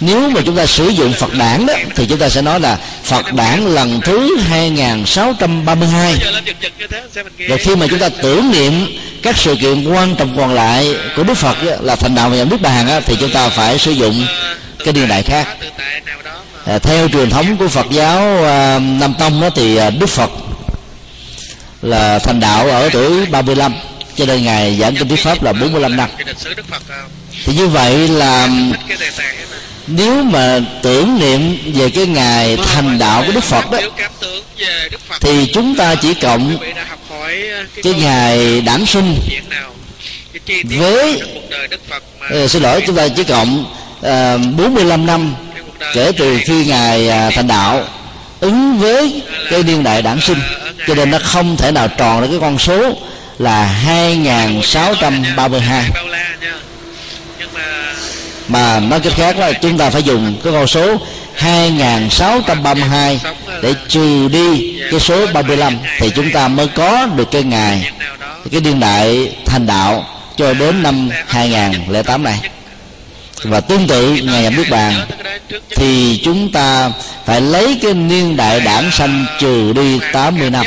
[0.00, 2.78] Nếu mà chúng ta sử dụng Phật đản đó thì chúng ta sẽ nói là
[3.04, 6.16] Phật đản lần thứ 2632
[7.48, 8.86] và khi mà chúng ta tưởng niệm
[9.22, 12.48] các sự kiện quan trọng còn lại của Đức Phật là thành đạo và nhập
[12.50, 14.26] Đức Bàn thì chúng ta phải sử dụng
[14.84, 15.48] cái điều đại khác.
[16.66, 20.30] À, theo truyền thống của Phật giáo à, Nam Tông đó thì Đức Phật
[21.84, 23.74] là thành đạo ở tuổi 35
[24.16, 26.08] cho nên ngài giảng kinh thuyết pháp là 45 năm.
[27.44, 28.48] Thì như vậy là
[29.86, 33.78] nếu mà tưởng niệm về cái ngày thành đạo của đức phật đó
[35.20, 36.58] thì chúng ta chỉ cộng
[37.82, 39.18] cái ngày đản sinh
[40.64, 41.22] với
[42.44, 45.34] uh, xin lỗi chúng ta chỉ cộng ờ, uh, 45 năm
[45.94, 47.84] kể từ khi ngài uh, thành đạo
[48.44, 50.38] ứng với cái niên đại đản sinh.
[50.86, 52.92] Cho nên nó không thể nào tròn được cái con số
[53.38, 55.90] là 2632
[58.48, 60.96] mà nói cách khác là chúng ta phải dùng cái con số
[61.34, 63.20] 2632
[63.62, 67.92] để trừ đi cái số 35 thì chúng ta mới có được cái ngày
[68.52, 72.40] cái niên đại thành đạo cho đến năm 2008 này
[73.44, 74.94] và tương tự ngày nhập nước bàn,
[75.76, 76.90] thì chúng ta
[77.26, 80.66] phải lấy cái niên đại đảng sanh trừ đi 80 năm.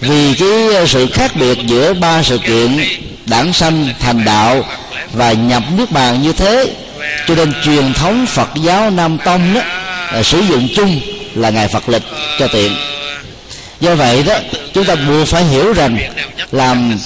[0.00, 2.78] Vì cái sự khác biệt giữa ba sự kiện
[3.26, 4.64] đảng sanh thành đạo
[5.12, 6.72] và nhập nước bàn như thế,
[7.28, 9.60] cho nên truyền thống Phật giáo Nam Tông đó
[10.12, 11.00] là sử dụng chung
[11.34, 12.02] là ngày Phật lịch
[12.38, 12.72] cho tiện.
[13.80, 14.34] Do vậy đó,
[14.74, 15.98] chúng ta buộc phải hiểu rằng
[16.52, 16.98] làm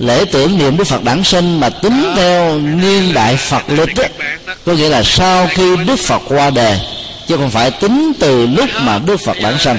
[0.00, 4.04] lễ tưởng niệm Đức Phật đản sinh mà tính theo niên đại Phật lịch đó,
[4.66, 6.80] có nghĩa là sau khi Đức Phật qua đời
[7.28, 9.78] chứ không phải tính từ lúc mà Đức Phật đản sinh.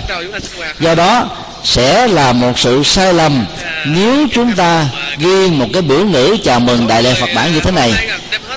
[0.80, 1.30] do đó
[1.64, 3.46] sẽ là một sự sai lầm
[3.86, 4.86] nếu chúng ta
[5.18, 7.94] ghi một cái biểu ngữ chào mừng đại lễ Phật đản như thế này.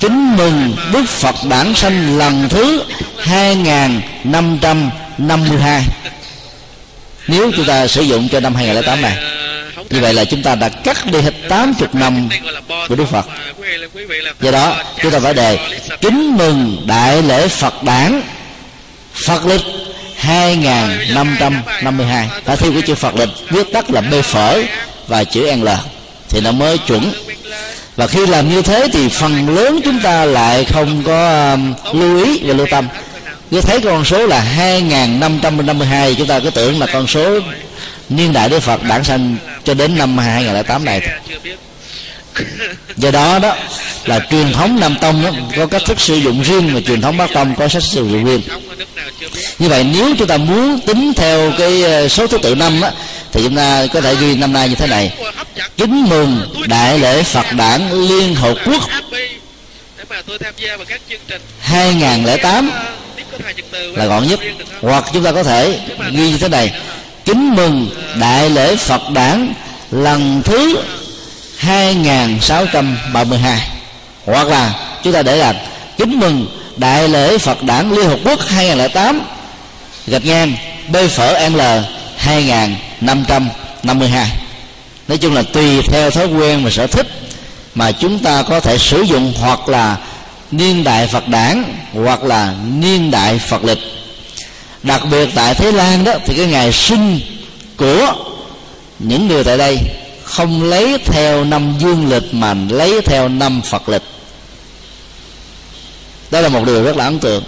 [0.01, 2.83] Kính mừng Đức Phật đản sanh lần thứ
[3.19, 5.85] 2552
[7.29, 9.34] nếu chúng ta sử dụng cho năm 2008 này
[9.91, 12.29] như vậy là chúng ta đã cắt đi hết 80 năm
[12.89, 13.27] của Đức Phật.
[14.41, 15.59] Do đó chúng ta phải đề
[16.01, 18.23] kính mừng đại lễ Phật đản
[19.15, 19.63] Phật lịch
[20.17, 24.63] 2552 phải theo cái chữ Phật lịch viết tắt là bê phở
[25.07, 25.69] và chữ L.
[26.29, 27.13] Thì nó mới chuẩn.
[27.97, 32.25] Và khi làm như thế thì phần lớn chúng ta lại không có um, lưu
[32.25, 32.89] ý và lưu tâm.
[33.51, 37.41] Cứ thấy con số là 2552 chúng ta cứ tưởng là con số
[38.09, 41.01] niên đại Đức Phật đản sanh cho đến năm 2008 này.
[42.97, 43.57] Do đó đó
[44.05, 47.17] là truyền thống Nam Tông đó, có cách thức sử dụng riêng và truyền thống
[47.17, 48.43] Bắc Tông có cách sử dụng riêng.
[49.59, 52.93] Như vậy nếu chúng ta muốn tính theo cái ờ, số thứ tự năm á
[53.33, 55.13] thì chúng ta có thể ghi năm nay như thế này.
[55.77, 58.83] Kính mừng đại lễ Phật đản Liên Hợp Quốc.
[61.61, 62.71] 2008
[63.95, 64.41] là gọn nhất.
[64.81, 65.81] Hoặc chúng ta có thể
[66.13, 66.73] ghi như thế này
[67.25, 69.55] kính mừng đại lễ Phật đản
[69.91, 70.77] lần thứ
[71.57, 73.69] 2632
[74.27, 75.55] hoặc là chúng ta để là
[75.99, 76.47] kính mừng
[76.77, 79.21] đại lễ Phật đản Liên Hợp Quốc 2008
[80.07, 80.55] gạch ngang
[80.89, 81.61] B phở L
[82.17, 84.31] 2552
[85.09, 87.07] nói chung là tùy theo thói quen và sở thích
[87.75, 89.97] mà chúng ta có thể sử dụng hoặc là
[90.51, 93.94] niên đại Phật đản hoặc là niên đại Phật lịch
[94.85, 97.21] đặc biệt tại Thái Lan đó thì cái ngày sinh
[97.77, 98.15] của
[98.99, 99.79] những người tại đây
[100.25, 104.03] không lấy theo năm dương lịch mà lấy theo năm Phật lịch.
[106.31, 107.45] Đó là một điều rất là ấn tượng.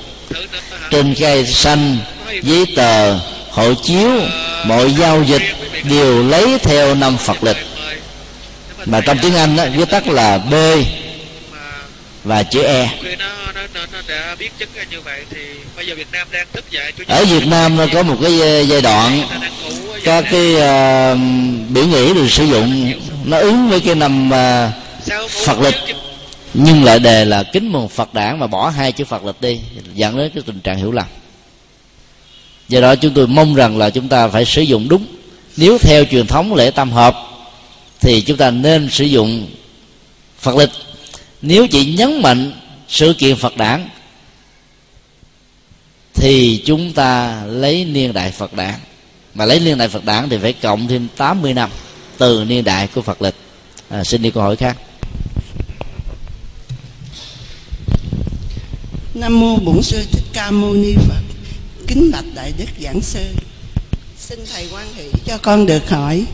[0.90, 1.98] Trên cây xanh
[2.42, 3.18] giấy tờ
[3.50, 4.10] hộ chiếu
[4.64, 5.42] mọi giao dịch
[5.82, 7.56] đều lấy theo năm Phật lịch.
[8.86, 10.54] Mà trong tiếng Anh đó, viết tắt là B
[12.24, 12.88] và chữ E
[17.06, 18.38] ở Việt Nam nó có một cái
[18.68, 19.28] giai đoạn
[20.04, 21.18] các cái uh,
[21.70, 22.92] biểu ngữ được sử dụng
[23.24, 25.74] nó ứng với cái năm uh, Phật lịch.
[26.54, 29.60] nhưng lại đề là kính mừng Phật đản mà bỏ hai chữ Phật lịch đi
[29.94, 31.06] dẫn đến cái tình trạng hiểu lầm.
[32.68, 35.06] Do đó chúng tôi mong rằng là chúng ta phải sử dụng đúng.
[35.56, 37.16] Nếu theo truyền thống lễ tam hợp
[38.00, 39.46] thì chúng ta nên sử dụng
[40.38, 40.70] Phật lịch.
[41.42, 42.52] Nếu chỉ nhấn mạnh
[42.88, 43.88] sự kiện Phật đản
[46.14, 48.74] thì chúng ta lấy niên đại Phật đản
[49.34, 51.70] mà lấy niên đại Phật đản thì phải cộng thêm 80 năm
[52.18, 53.34] từ niên đại của Phật lịch
[53.88, 54.76] à, xin đi câu hỏi khác
[59.16, 61.22] Nam mô Bổn sư Thích Ca Mâu Ni Phật.
[61.86, 63.20] Kính bạch đại đức giảng sư.
[64.18, 66.24] Xin thầy quan hỷ cho con được hỏi.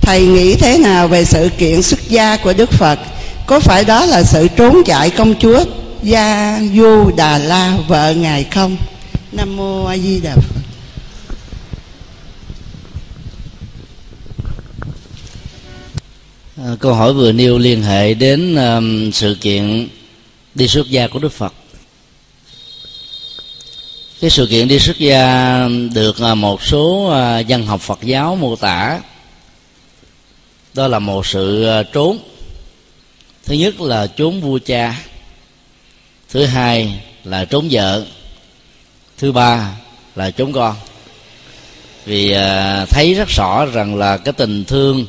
[0.00, 2.98] Thầy nghĩ thế nào về sự kiện xuất gia của Đức Phật?
[3.46, 5.64] Có phải đó là sự trốn chạy công chúa
[6.02, 8.76] Gia Du Đà La vợ ngài không?
[9.32, 10.62] Nam mô A Di Đà Phật.
[16.56, 19.88] À, câu hỏi vừa nêu liên hệ đến um, sự kiện
[20.54, 21.54] đi xuất gia của Đức Phật
[24.20, 28.36] cái sự kiện đi xuất gia được à, một số à, dân học Phật giáo
[28.36, 29.00] mô tả
[30.74, 32.18] đó là một sự trốn
[33.44, 34.96] thứ nhất là trốn vua cha
[36.32, 38.04] thứ hai là trốn vợ.
[39.18, 39.72] Thứ ba
[40.16, 40.76] là trốn con.
[42.04, 45.06] Vì à, thấy rất rõ rằng là cái tình thương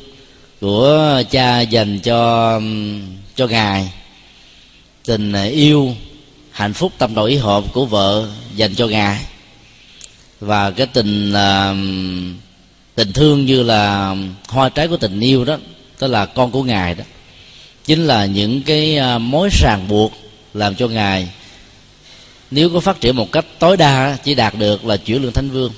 [0.60, 2.60] của cha dành cho
[3.36, 3.92] cho ngài,
[5.04, 5.94] tình yêu,
[6.50, 9.20] hạnh phúc, tâm đầu ý hợp của vợ dành cho ngài.
[10.40, 11.74] Và cái tình à,
[12.94, 14.16] tình thương như là
[14.48, 15.56] hoa trái của tình yêu đó
[15.98, 17.04] tức là con của ngài đó.
[17.84, 20.12] Chính là những cái à, mối ràng buộc
[20.54, 21.28] làm cho ngài.
[22.50, 25.50] Nếu có phát triển một cách tối đa chỉ đạt được là chuyển lượng thánh
[25.50, 25.72] vương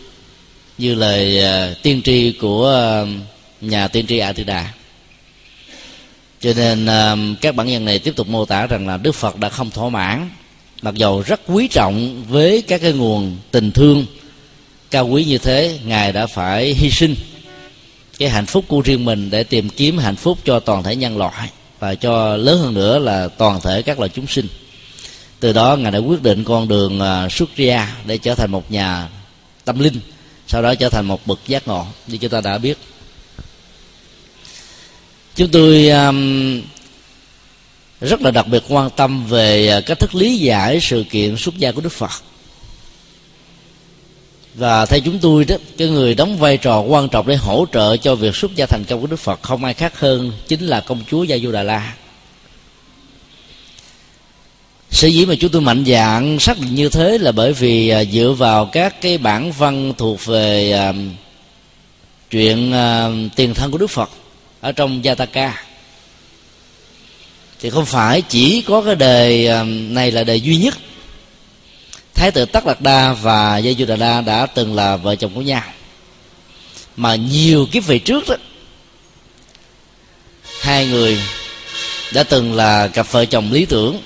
[0.79, 3.09] như lời uh, tiên tri của uh,
[3.61, 4.72] nhà tiên tri a tư đà
[6.41, 9.39] cho nên uh, các bản nhân này tiếp tục mô tả rằng là đức phật
[9.39, 10.31] đã không thỏa mãn
[10.83, 14.07] mặc dầu rất quý trọng với các cái nguồn tình thương
[14.91, 17.14] cao quý như thế ngài đã phải hy sinh
[18.18, 21.18] cái hạnh phúc của riêng mình để tìm kiếm hạnh phúc cho toàn thể nhân
[21.18, 24.47] loại và cho lớn hơn nữa là toàn thể các loài chúng sinh
[25.47, 28.70] từ đó ngài đã quyết định con đường à, xuất gia để trở thành một
[28.70, 29.09] nhà
[29.64, 30.01] tâm linh
[30.47, 32.78] sau đó trở thành một bậc giác ngộ như chúng ta đã biết.
[35.36, 36.62] Chúng tôi um,
[38.01, 41.59] rất là đặc biệt quan tâm về à, cách thức lý giải sự kiện xuất
[41.59, 42.22] gia của đức phật.
[44.55, 47.97] Và theo chúng tôi đó cái người đóng vai trò quan trọng để hỗ trợ
[47.97, 50.80] cho việc xuất gia thành công của đức phật không ai khác hơn chính là
[50.80, 51.94] công chúa gia du đà la
[54.97, 58.05] sở dĩ mà chúng tôi mạnh dạng xác định như thế là bởi vì à,
[58.05, 60.97] dựa vào các cái bản văn thuộc về uh,
[62.30, 64.11] chuyện uh, tiền thân của đức phật
[64.61, 65.51] ở trong Jataka.
[67.61, 70.78] Thì không phải chỉ có cái đề này là đề duy nhất.
[72.14, 75.34] Thái tử tất đạt đa và gia du đà đa đã từng là vợ chồng
[75.34, 75.62] của nhau.
[76.97, 78.36] Mà nhiều kiếp về trước đó
[80.61, 81.18] hai người
[82.14, 84.01] đã từng là cặp vợ chồng lý tưởng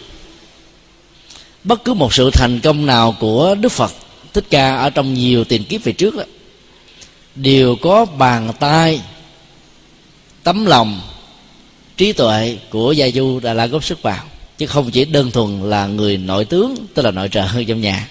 [1.65, 3.93] bất cứ một sự thành công nào của đức phật,
[4.33, 6.25] thích ca ở trong nhiều tiền kiếp về trước đó
[7.35, 9.01] đều có bàn tay,
[10.43, 11.01] tấm lòng,
[11.97, 14.25] trí tuệ của gia du đà la góp sức vào.
[14.59, 18.09] Chứ không chỉ đơn thuần là người nội tướng, tức là nội trợ trong nhà.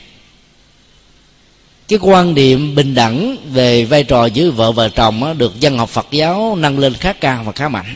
[1.87, 5.89] Cái quan điểm bình đẳng về vai trò giữa vợ và chồng được dân học
[5.89, 7.95] Phật giáo nâng lên khá cao và khá mạnh.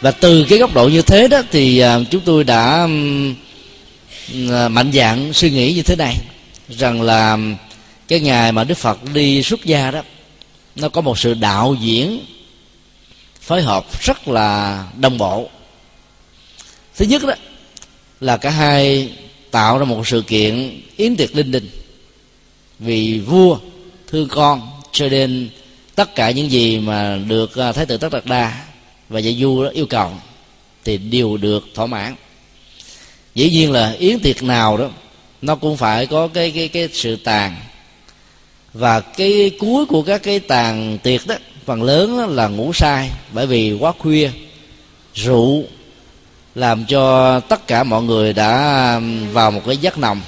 [0.00, 2.88] Và từ cái góc độ như thế đó thì à, chúng tôi đã
[4.50, 6.16] Ờ, mạnh dạng suy nghĩ như thế này,
[6.68, 7.38] rằng là
[8.08, 10.02] cái ngày mà Đức Phật đi xuất gia đó,
[10.76, 12.20] nó có một sự đạo diễn
[13.40, 15.48] phối hợp rất là đồng bộ.
[16.96, 17.34] Thứ nhất đó
[18.20, 19.12] là cả hai
[19.50, 21.70] tạo ra một sự kiện yến tiệc linh đình
[22.78, 23.58] vì vua,
[24.06, 25.48] thương con, cho nên
[25.94, 28.64] tất cả những gì mà được à, thái tử tất đạt đa
[29.08, 30.12] và dạy du đó yêu cầu
[30.84, 32.14] thì đều được thỏa mãn
[33.38, 34.88] dĩ nhiên là yến tiệc nào đó
[35.42, 37.56] nó cũng phải có cái cái cái sự tàn.
[38.72, 41.34] Và cái cuối của các cái tàn tiệc đó
[41.64, 44.30] phần lớn là ngủ sai bởi vì quá khuya.
[45.14, 45.64] Rượu
[46.54, 49.00] làm cho tất cả mọi người đã
[49.32, 50.20] vào một cái giấc nồng.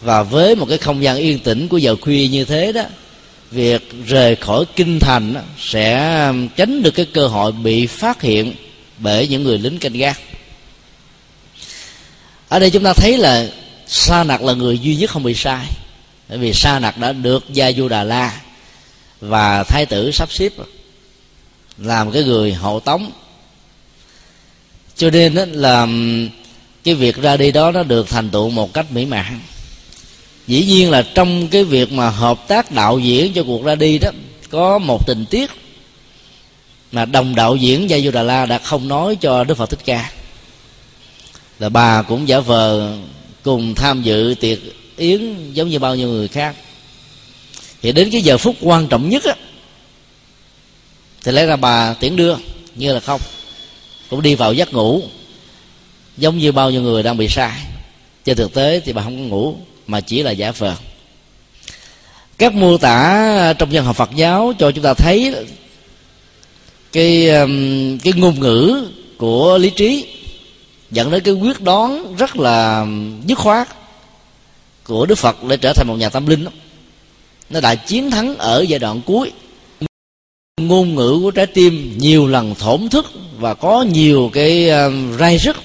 [0.00, 2.82] Và với một cái không gian yên tĩnh của giờ khuya như thế đó
[3.50, 5.96] việc rời khỏi kinh thành đó, sẽ
[6.56, 8.54] tránh được cái cơ hội bị phát hiện
[8.98, 10.20] bởi những người lính canh gác
[12.52, 13.48] ở đây chúng ta thấy là
[13.86, 15.66] sa nặc là người duy nhất không bị sai.
[16.28, 18.40] Bởi vì sa nặc đã được gia du đà la
[19.20, 20.52] và thái tử sắp xếp
[21.78, 23.10] làm cái người hộ tống.
[24.96, 25.86] Cho nên đó là
[26.84, 29.40] cái việc ra đi đó nó được thành tựu một cách mỹ mãn.
[30.46, 33.98] Dĩ nhiên là trong cái việc mà hợp tác đạo diễn cho cuộc ra đi
[33.98, 34.10] đó,
[34.50, 35.50] có một tình tiết
[36.92, 39.80] mà đồng đạo diễn gia du đà la đã không nói cho đức phật thích
[39.84, 40.10] ca
[41.62, 42.92] là bà cũng giả vờ
[43.42, 44.58] cùng tham dự tiệc
[44.96, 46.56] yến giống như bao nhiêu người khác.
[47.82, 49.34] Thì đến cái giờ phút quan trọng nhất á,
[51.24, 52.36] thì lẽ ra bà tiễn đưa,
[52.74, 53.20] như là không.
[54.10, 55.02] Cũng đi vào giấc ngủ,
[56.16, 57.58] giống như bao nhiêu người đang bị sai
[58.24, 59.56] trên thực tế thì bà không có ngủ,
[59.86, 60.74] mà chỉ là giả vờ.
[62.38, 65.34] Các mô tả trong dân học Phật giáo cho chúng ta thấy
[66.92, 70.06] cái um, cái ngôn ngữ của lý trí
[70.92, 72.86] dẫn đến cái quyết đoán rất là
[73.26, 73.68] dứt khoát
[74.84, 76.50] của Đức Phật để trở thành một nhà tâm linh đó.
[77.50, 79.32] nó đã chiến thắng ở giai đoạn cuối.
[80.60, 85.20] Ngôn ngữ của trái tim nhiều lần thổn thức và có nhiều cái um, uh,
[85.20, 85.56] rai rứt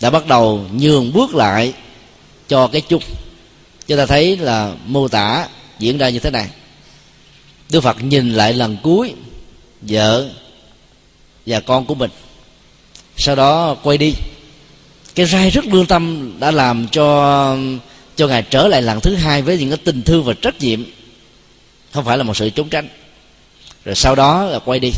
[0.00, 1.72] đã bắt đầu nhường bước lại
[2.48, 3.02] cho cái chung.
[3.86, 5.48] Chúng ta thấy là mô tả
[5.78, 6.48] diễn ra như thế này.
[7.70, 9.14] Đức phật nhìn lại lần cuối
[9.80, 10.30] vợ
[11.46, 12.10] và con của mình
[13.18, 14.14] sau đó quay đi.
[15.14, 17.56] Cái rai rất lương tâm đã làm cho
[18.16, 20.84] cho ngài trở lại lần thứ hai với những cái tình thương và trách nhiệm.
[21.92, 22.88] Không phải là một sự trốn tránh.
[23.84, 24.92] Rồi sau đó là quay đi.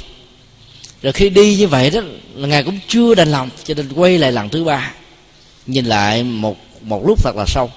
[1.03, 2.01] Rồi khi đi như vậy đó,
[2.35, 4.93] là ngài cũng chưa đành lòng, cho nên quay lại lần thứ ba.
[5.67, 7.71] Nhìn lại một một lúc thật là sâu.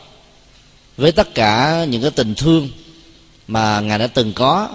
[0.97, 2.69] Với tất cả những cái tình thương
[3.47, 4.69] mà ngài đã từng có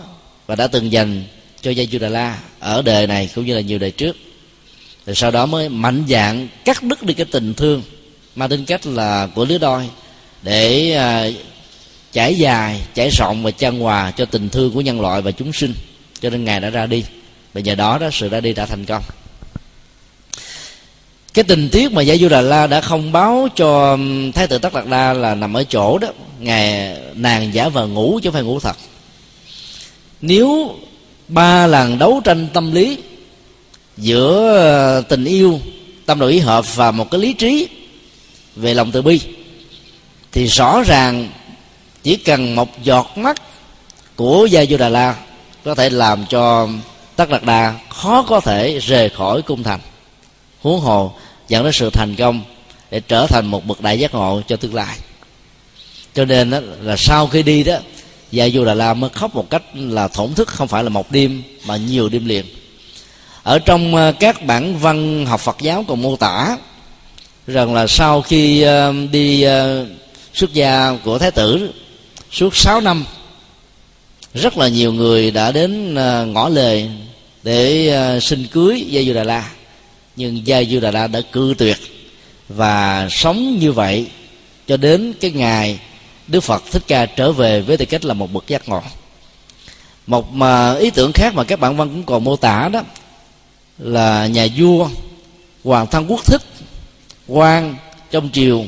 [0.46, 1.24] và đã từng dành
[1.60, 4.16] cho Gia La ở đời này cũng như là nhiều đời trước
[5.08, 7.82] rồi sau đó mới mạnh dạng cắt đứt đi cái tình thương
[8.36, 9.88] mang tính cách là của lứa đôi
[10.42, 11.26] để à,
[12.12, 15.52] trải dài trải rộng và chan hòa cho tình thương của nhân loại và chúng
[15.52, 15.74] sinh.
[16.20, 17.04] Cho nên ngài đã ra đi.
[17.54, 19.02] Và nhờ đó đó sự ra đi đã thành công.
[21.34, 23.98] Cái tình tiết mà Gia Du Đà La đã không báo cho
[24.34, 26.08] Thái tử Tất Đạt Đa là nằm ở chỗ đó.
[26.40, 28.76] Ngài nàng giả vờ ngủ chứ không phải ngủ thật.
[30.20, 30.76] Nếu
[31.28, 32.98] ba lần đấu tranh tâm lý
[34.00, 35.60] giữa ờ, tình yêu
[36.06, 37.68] tâm độ ý hợp và một cái lý trí
[38.56, 39.20] về lòng từ bi
[40.32, 41.28] thì rõ ràng
[42.02, 43.42] chỉ cần một giọt mắt
[44.16, 45.16] của gia du đà la
[45.64, 46.68] có thể làm cho
[47.16, 49.80] tất đạt đà khó có thể rời khỏi cung thành.
[50.60, 51.12] Huống hồ
[51.48, 52.42] dẫn đến sự thành công
[52.90, 54.96] để trở thành một bậc đại giác ngộ cho tương lai.
[56.14, 57.76] Cho nên đó, là sau khi đi đó
[58.30, 61.10] gia du đà la mới khóc một cách là thổn thức không phải là một
[61.10, 62.44] đêm mà nhiều đêm liền
[63.42, 66.56] ở trong ờ, các bản văn học phật giáo còn mô tả,
[67.46, 69.86] rằng là sau khi ờ, đi ờ,
[70.34, 71.70] xuất gia của thái tử,
[72.30, 73.04] suốt 6 năm,
[74.34, 75.94] rất là nhiều người đã đến
[76.32, 76.90] ngõ lời
[77.42, 79.50] để xin cưới gia du đà la.
[80.16, 81.76] Nhưng gia du đà la đã cư tuyệt
[82.48, 84.06] và sống như vậy
[84.66, 85.78] cho đến cái ngày
[86.26, 88.82] đức phật thích ca trở về với tư cách là một bậc giác ngộ.
[90.06, 92.82] Một, mà ý tưởng khác mà các bản văn cũng còn mô tả đó
[93.78, 94.88] là nhà vua,
[95.64, 96.42] hoàng thân quốc thích,
[97.26, 97.76] quan
[98.10, 98.64] trong triều.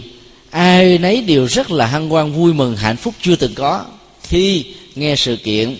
[0.50, 3.84] Ai nấy đều rất là hân hoan, vui mừng, hạnh phúc chưa từng có.
[4.22, 5.76] Khi nghe sự kiện,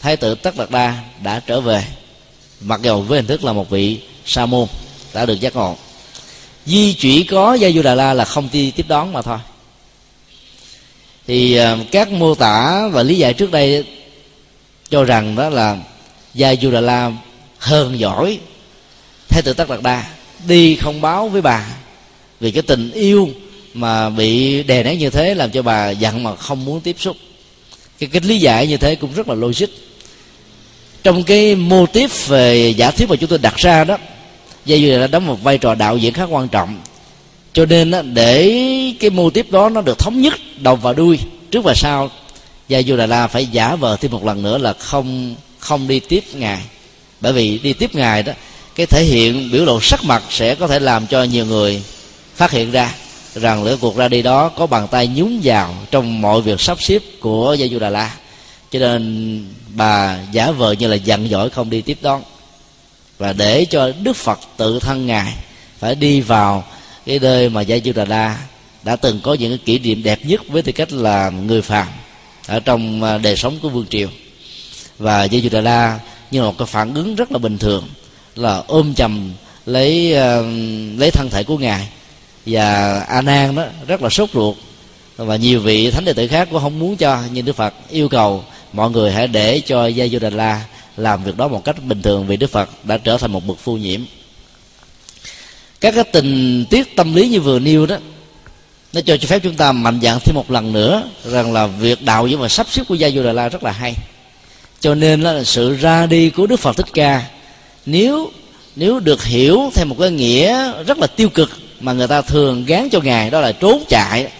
[0.00, 1.84] thái tử tất đạt đa đã trở về.
[2.60, 4.68] Mặc dầu với hình thức là một vị sa môn
[5.14, 5.76] đã được giác ngộ.
[6.66, 9.38] Di chỉ có gia du đà la là không đi tiếp đón mà thôi.
[11.26, 13.84] Thì ờ, các mô tả và lý giải trước đây
[14.90, 15.76] cho rằng đó là
[16.34, 17.12] gia du đà la
[17.58, 18.38] hơn giỏi
[19.28, 20.04] thái tử tất đạt đa
[20.46, 21.66] đi không báo với bà.
[22.40, 23.28] Vì cái tình yêu
[23.74, 27.16] mà bị đè nén như thế làm cho bà giận mà không muốn tiếp xúc.
[27.98, 29.68] Cái cái lý giải như thế cũng rất là logic.
[31.02, 33.98] Trong cái mô tiếp về giả thuyết mà chúng tôi đặt ra đó
[34.64, 36.80] gia du đã đóng một vai trò đạo diễn khá quan trọng.
[37.52, 38.62] Cho nên đó, để
[39.00, 41.18] cái mô tiếp đó nó được thống nhất đầu và đuôi
[41.50, 42.10] trước và sau
[42.68, 46.00] gia du đà la phải giả vờ thêm một lần nữa là không không đi
[46.00, 46.62] tiếp ngài.
[47.20, 48.32] Bởi vì đi tiếp ngài đó
[48.78, 51.82] cái thể hiện biểu lộ sắc mặt sẽ có thể làm cho nhiều người
[52.34, 52.94] phát hiện ra
[53.34, 56.82] rằng lửa cuộc ra đi đó có bàn tay nhúng vào trong mọi việc sắp
[56.82, 58.14] xếp của gia du đà la
[58.70, 62.22] cho nên bà giả vờ như là giận dỗi không đi tiếp đón.
[63.18, 65.34] Và để cho đức phật tự thân ngài
[65.78, 66.64] phải đi vào
[67.06, 68.38] cái nơi mà gia du đà la
[68.82, 71.86] đã từng có những cái kỷ niệm đẹp nhất với tư cách là người phàm
[72.46, 74.08] ở trong à, đời sống của vương triều.
[74.98, 76.00] Và gia du đà la
[76.30, 77.88] như một cái phản ứng rất là bình thường
[78.36, 79.32] là ôm chầm
[79.66, 80.46] lấy uh,
[80.98, 81.88] lấy thân thể của ngài.
[82.46, 84.56] Và a nan đó rất là sốt ruột.
[85.16, 88.08] Và nhiều vị thánh đệ tử khác cũng không muốn cho nhưng đức phật yêu
[88.08, 90.64] cầu mọi người hãy để cho gia du đà la
[90.96, 93.58] làm việc đó một cách bình thường vì đức phật đã trở thành một bậc
[93.58, 94.00] phu nhiễm.
[95.80, 97.96] Các cái tình tiết tâm lý như vừa nêu đó
[98.92, 102.02] nó cho cho phép chúng ta mạnh dạn thêm một lần nữa rằng là việc
[102.02, 103.94] đạo diễn và sắp xếp của gia du đà la rất là hay.
[104.80, 107.24] Cho nên là sự ra đi của đức phật thích ca
[107.90, 108.30] nếu
[108.76, 112.64] nếu được hiểu theo một cái nghĩa rất là tiêu cực mà người ta thường
[112.64, 114.30] gán cho ngài, đó là trốn chạy,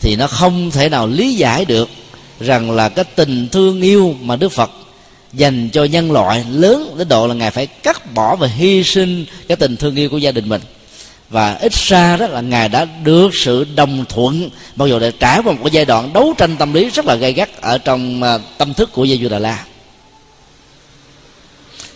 [0.00, 1.88] thì nó không thể nào lý giải được
[2.40, 4.70] rằng là cái tình thương yêu mà đức phật
[5.32, 9.24] dành cho nhân loại lớn đến độ là ngài phải cắt bỏ và hy sinh
[9.48, 10.60] cái tình thương yêu của gia đình mình.
[11.30, 15.40] Và ít xa đó là ngài đã được sự đồng thuận, mặc dù đã trải
[15.44, 18.22] qua một cái giai đoạn đấu tranh tâm lý rất là gay gắt ở trong
[18.22, 19.64] à, tâm thức của Giê-du Đà La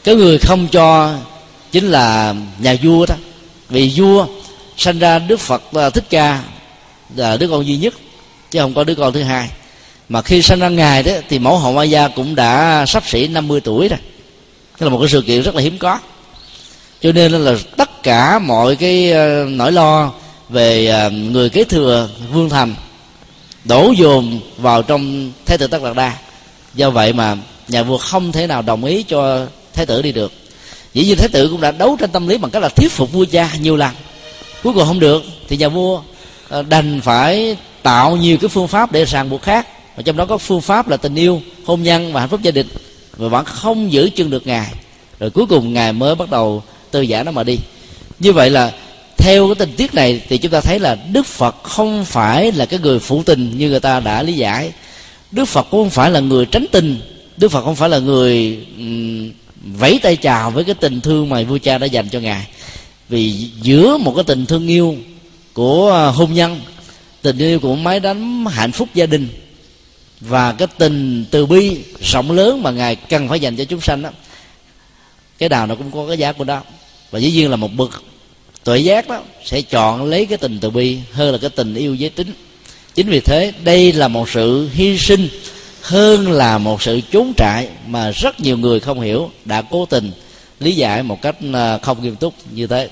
[0.07, 1.15] cái người không cho
[1.73, 3.15] chính là nhà vua đó.
[3.69, 4.27] Vì vua
[4.77, 6.43] sanh ra đức phật à, thích ca
[7.17, 7.95] là đứa con duy nhất,
[8.51, 9.49] chứ không có đứa con thứ hai.
[10.09, 13.29] Mà khi sanh ra ngài đó, thì mẫu hậu ma gia cũng đã sắp xỉ
[13.29, 13.99] 50 tuổi rồi.
[14.81, 15.99] Đó là một cái sự kiện rất là hiếm có.
[17.01, 20.13] Cho nên là tất cả mọi cái à, nỗi lo
[20.49, 22.75] về à, người kế thừa vương thành
[23.65, 26.13] đổ dồn vào trong thế tử tất đạt đa.
[26.75, 27.37] Do vậy mà
[27.69, 29.47] nhà vua không thể nào đồng ý cho
[29.77, 30.33] thái tử đi được.
[30.95, 33.13] Dĩ nhiên thái tử cũng đã đấu tranh tâm lý bằng cách là thuyết phục
[33.13, 33.95] vua cha nhiều lần.
[34.63, 36.03] Cuối cùng không được thì nhà vua
[36.49, 39.69] ờ, đành phải tạo nhiều cái phương pháp để ràng buộc khác.
[39.97, 42.51] Và trong đó có phương pháp là tình yêu hôn nhân và hạnh phúc gia
[42.51, 42.67] đình.
[43.17, 44.73] Và vẫn không giữ chân được ngài.
[45.19, 47.59] Rồi cuối cùng ngài mới bắt đầu tư giả nó mà đi.
[48.19, 48.73] Như vậy là
[49.17, 52.67] theo cái tình tiết này thì chúng ta thấy là đức phật không phải là
[52.67, 54.73] cái người phụ tình như người ta đã lý giải.
[55.31, 57.01] Đức phật cũng không phải là người tránh tình.
[57.37, 59.31] Đức phật không phải là người um,
[59.75, 62.47] vẫy tay chào với cái tình thương mà vua cha đã dành cho ngài.
[63.09, 64.97] Vì giữa một cái tình thương yêu
[65.53, 66.61] của à, hôn nhân,
[67.23, 69.29] tình yêu của máy đánh hạnh phúc gia đình
[70.21, 74.03] và cái tình từ bi, rộng lớn mà ngài cần phải dành cho chúng sanh
[74.03, 74.11] đó,
[75.39, 76.63] cái nào nó cũng có cái giá của nó
[77.11, 78.03] và dĩ nhiên là một bậc
[78.65, 81.95] tuệ giác đó sẽ chọn lấy cái tình từ bi hơn là cái tình yêu
[81.95, 82.33] giới tính.
[82.95, 85.29] Chính vì thế, đây là một sự hy sinh
[85.87, 90.13] hơn là một sự trốn trại mà rất nhiều người không hiểu, đã cố tình
[90.61, 92.89] lý giải một cách ờ, không nghiêm túc như thế.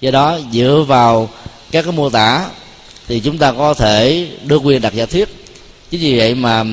[0.00, 1.28] Do đó, dựa vào
[1.70, 2.46] các cái mô tả
[3.08, 5.28] thì chúng ta có thể đưa quyền đặt giả thuyết.
[5.90, 6.64] Chính vì vậy mà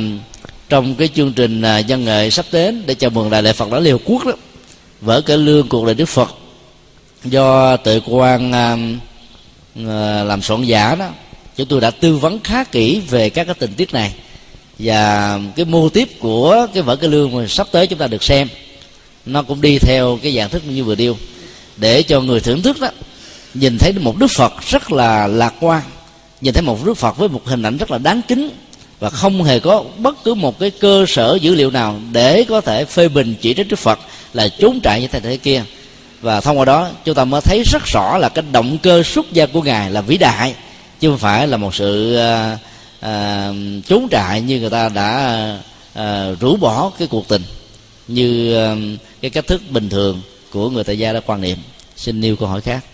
[0.69, 3.71] trong cái chương trình dân văn nghệ sắp đến để chào mừng đại lễ phật
[3.71, 4.33] đản liều quốc đó,
[5.01, 6.35] vở cải lương cuộc đời đức phật
[7.23, 8.51] do tự quan
[9.87, 11.09] ờ, làm soạn giả đó,
[11.55, 14.13] chúng tôi đã tư vấn khá kỹ về các cái tình tiết này
[14.81, 18.23] và cái mô tiếp của cái vở cái lương mà sắp tới chúng ta được
[18.23, 18.47] xem,
[19.25, 21.17] nó cũng đi theo cái dạng thức như vừa điêu.
[21.77, 22.87] Để cho người thưởng thức đó,
[23.53, 25.81] nhìn thấy một đức phật rất là lạc quan,
[26.41, 28.49] nhìn thấy một đức phật với một hình ảnh rất là đáng kính,
[28.99, 32.61] và không hề có bất cứ một cái cơ sở dữ liệu nào để có
[32.61, 33.99] thể phê bình chỉ trích đức phật
[34.33, 35.63] là trốn trại như thế thế kia.
[36.21, 39.33] Và thông qua đó, chúng ta mới thấy rất rõ là cái động cơ xuất
[39.33, 40.53] gia của ngài là vĩ đại,
[40.99, 42.57] chứ không phải là một sự à,
[43.01, 43.51] à,
[43.87, 45.57] trốn trại như người ta đã
[45.93, 47.41] à, rũ bỏ cái cuộc tình
[48.07, 48.75] như à,
[49.21, 50.21] cái cách thức bình thường
[50.51, 51.57] của người tại gia đã quan niệm.
[51.95, 52.85] Xin nêu câu hỏi khác.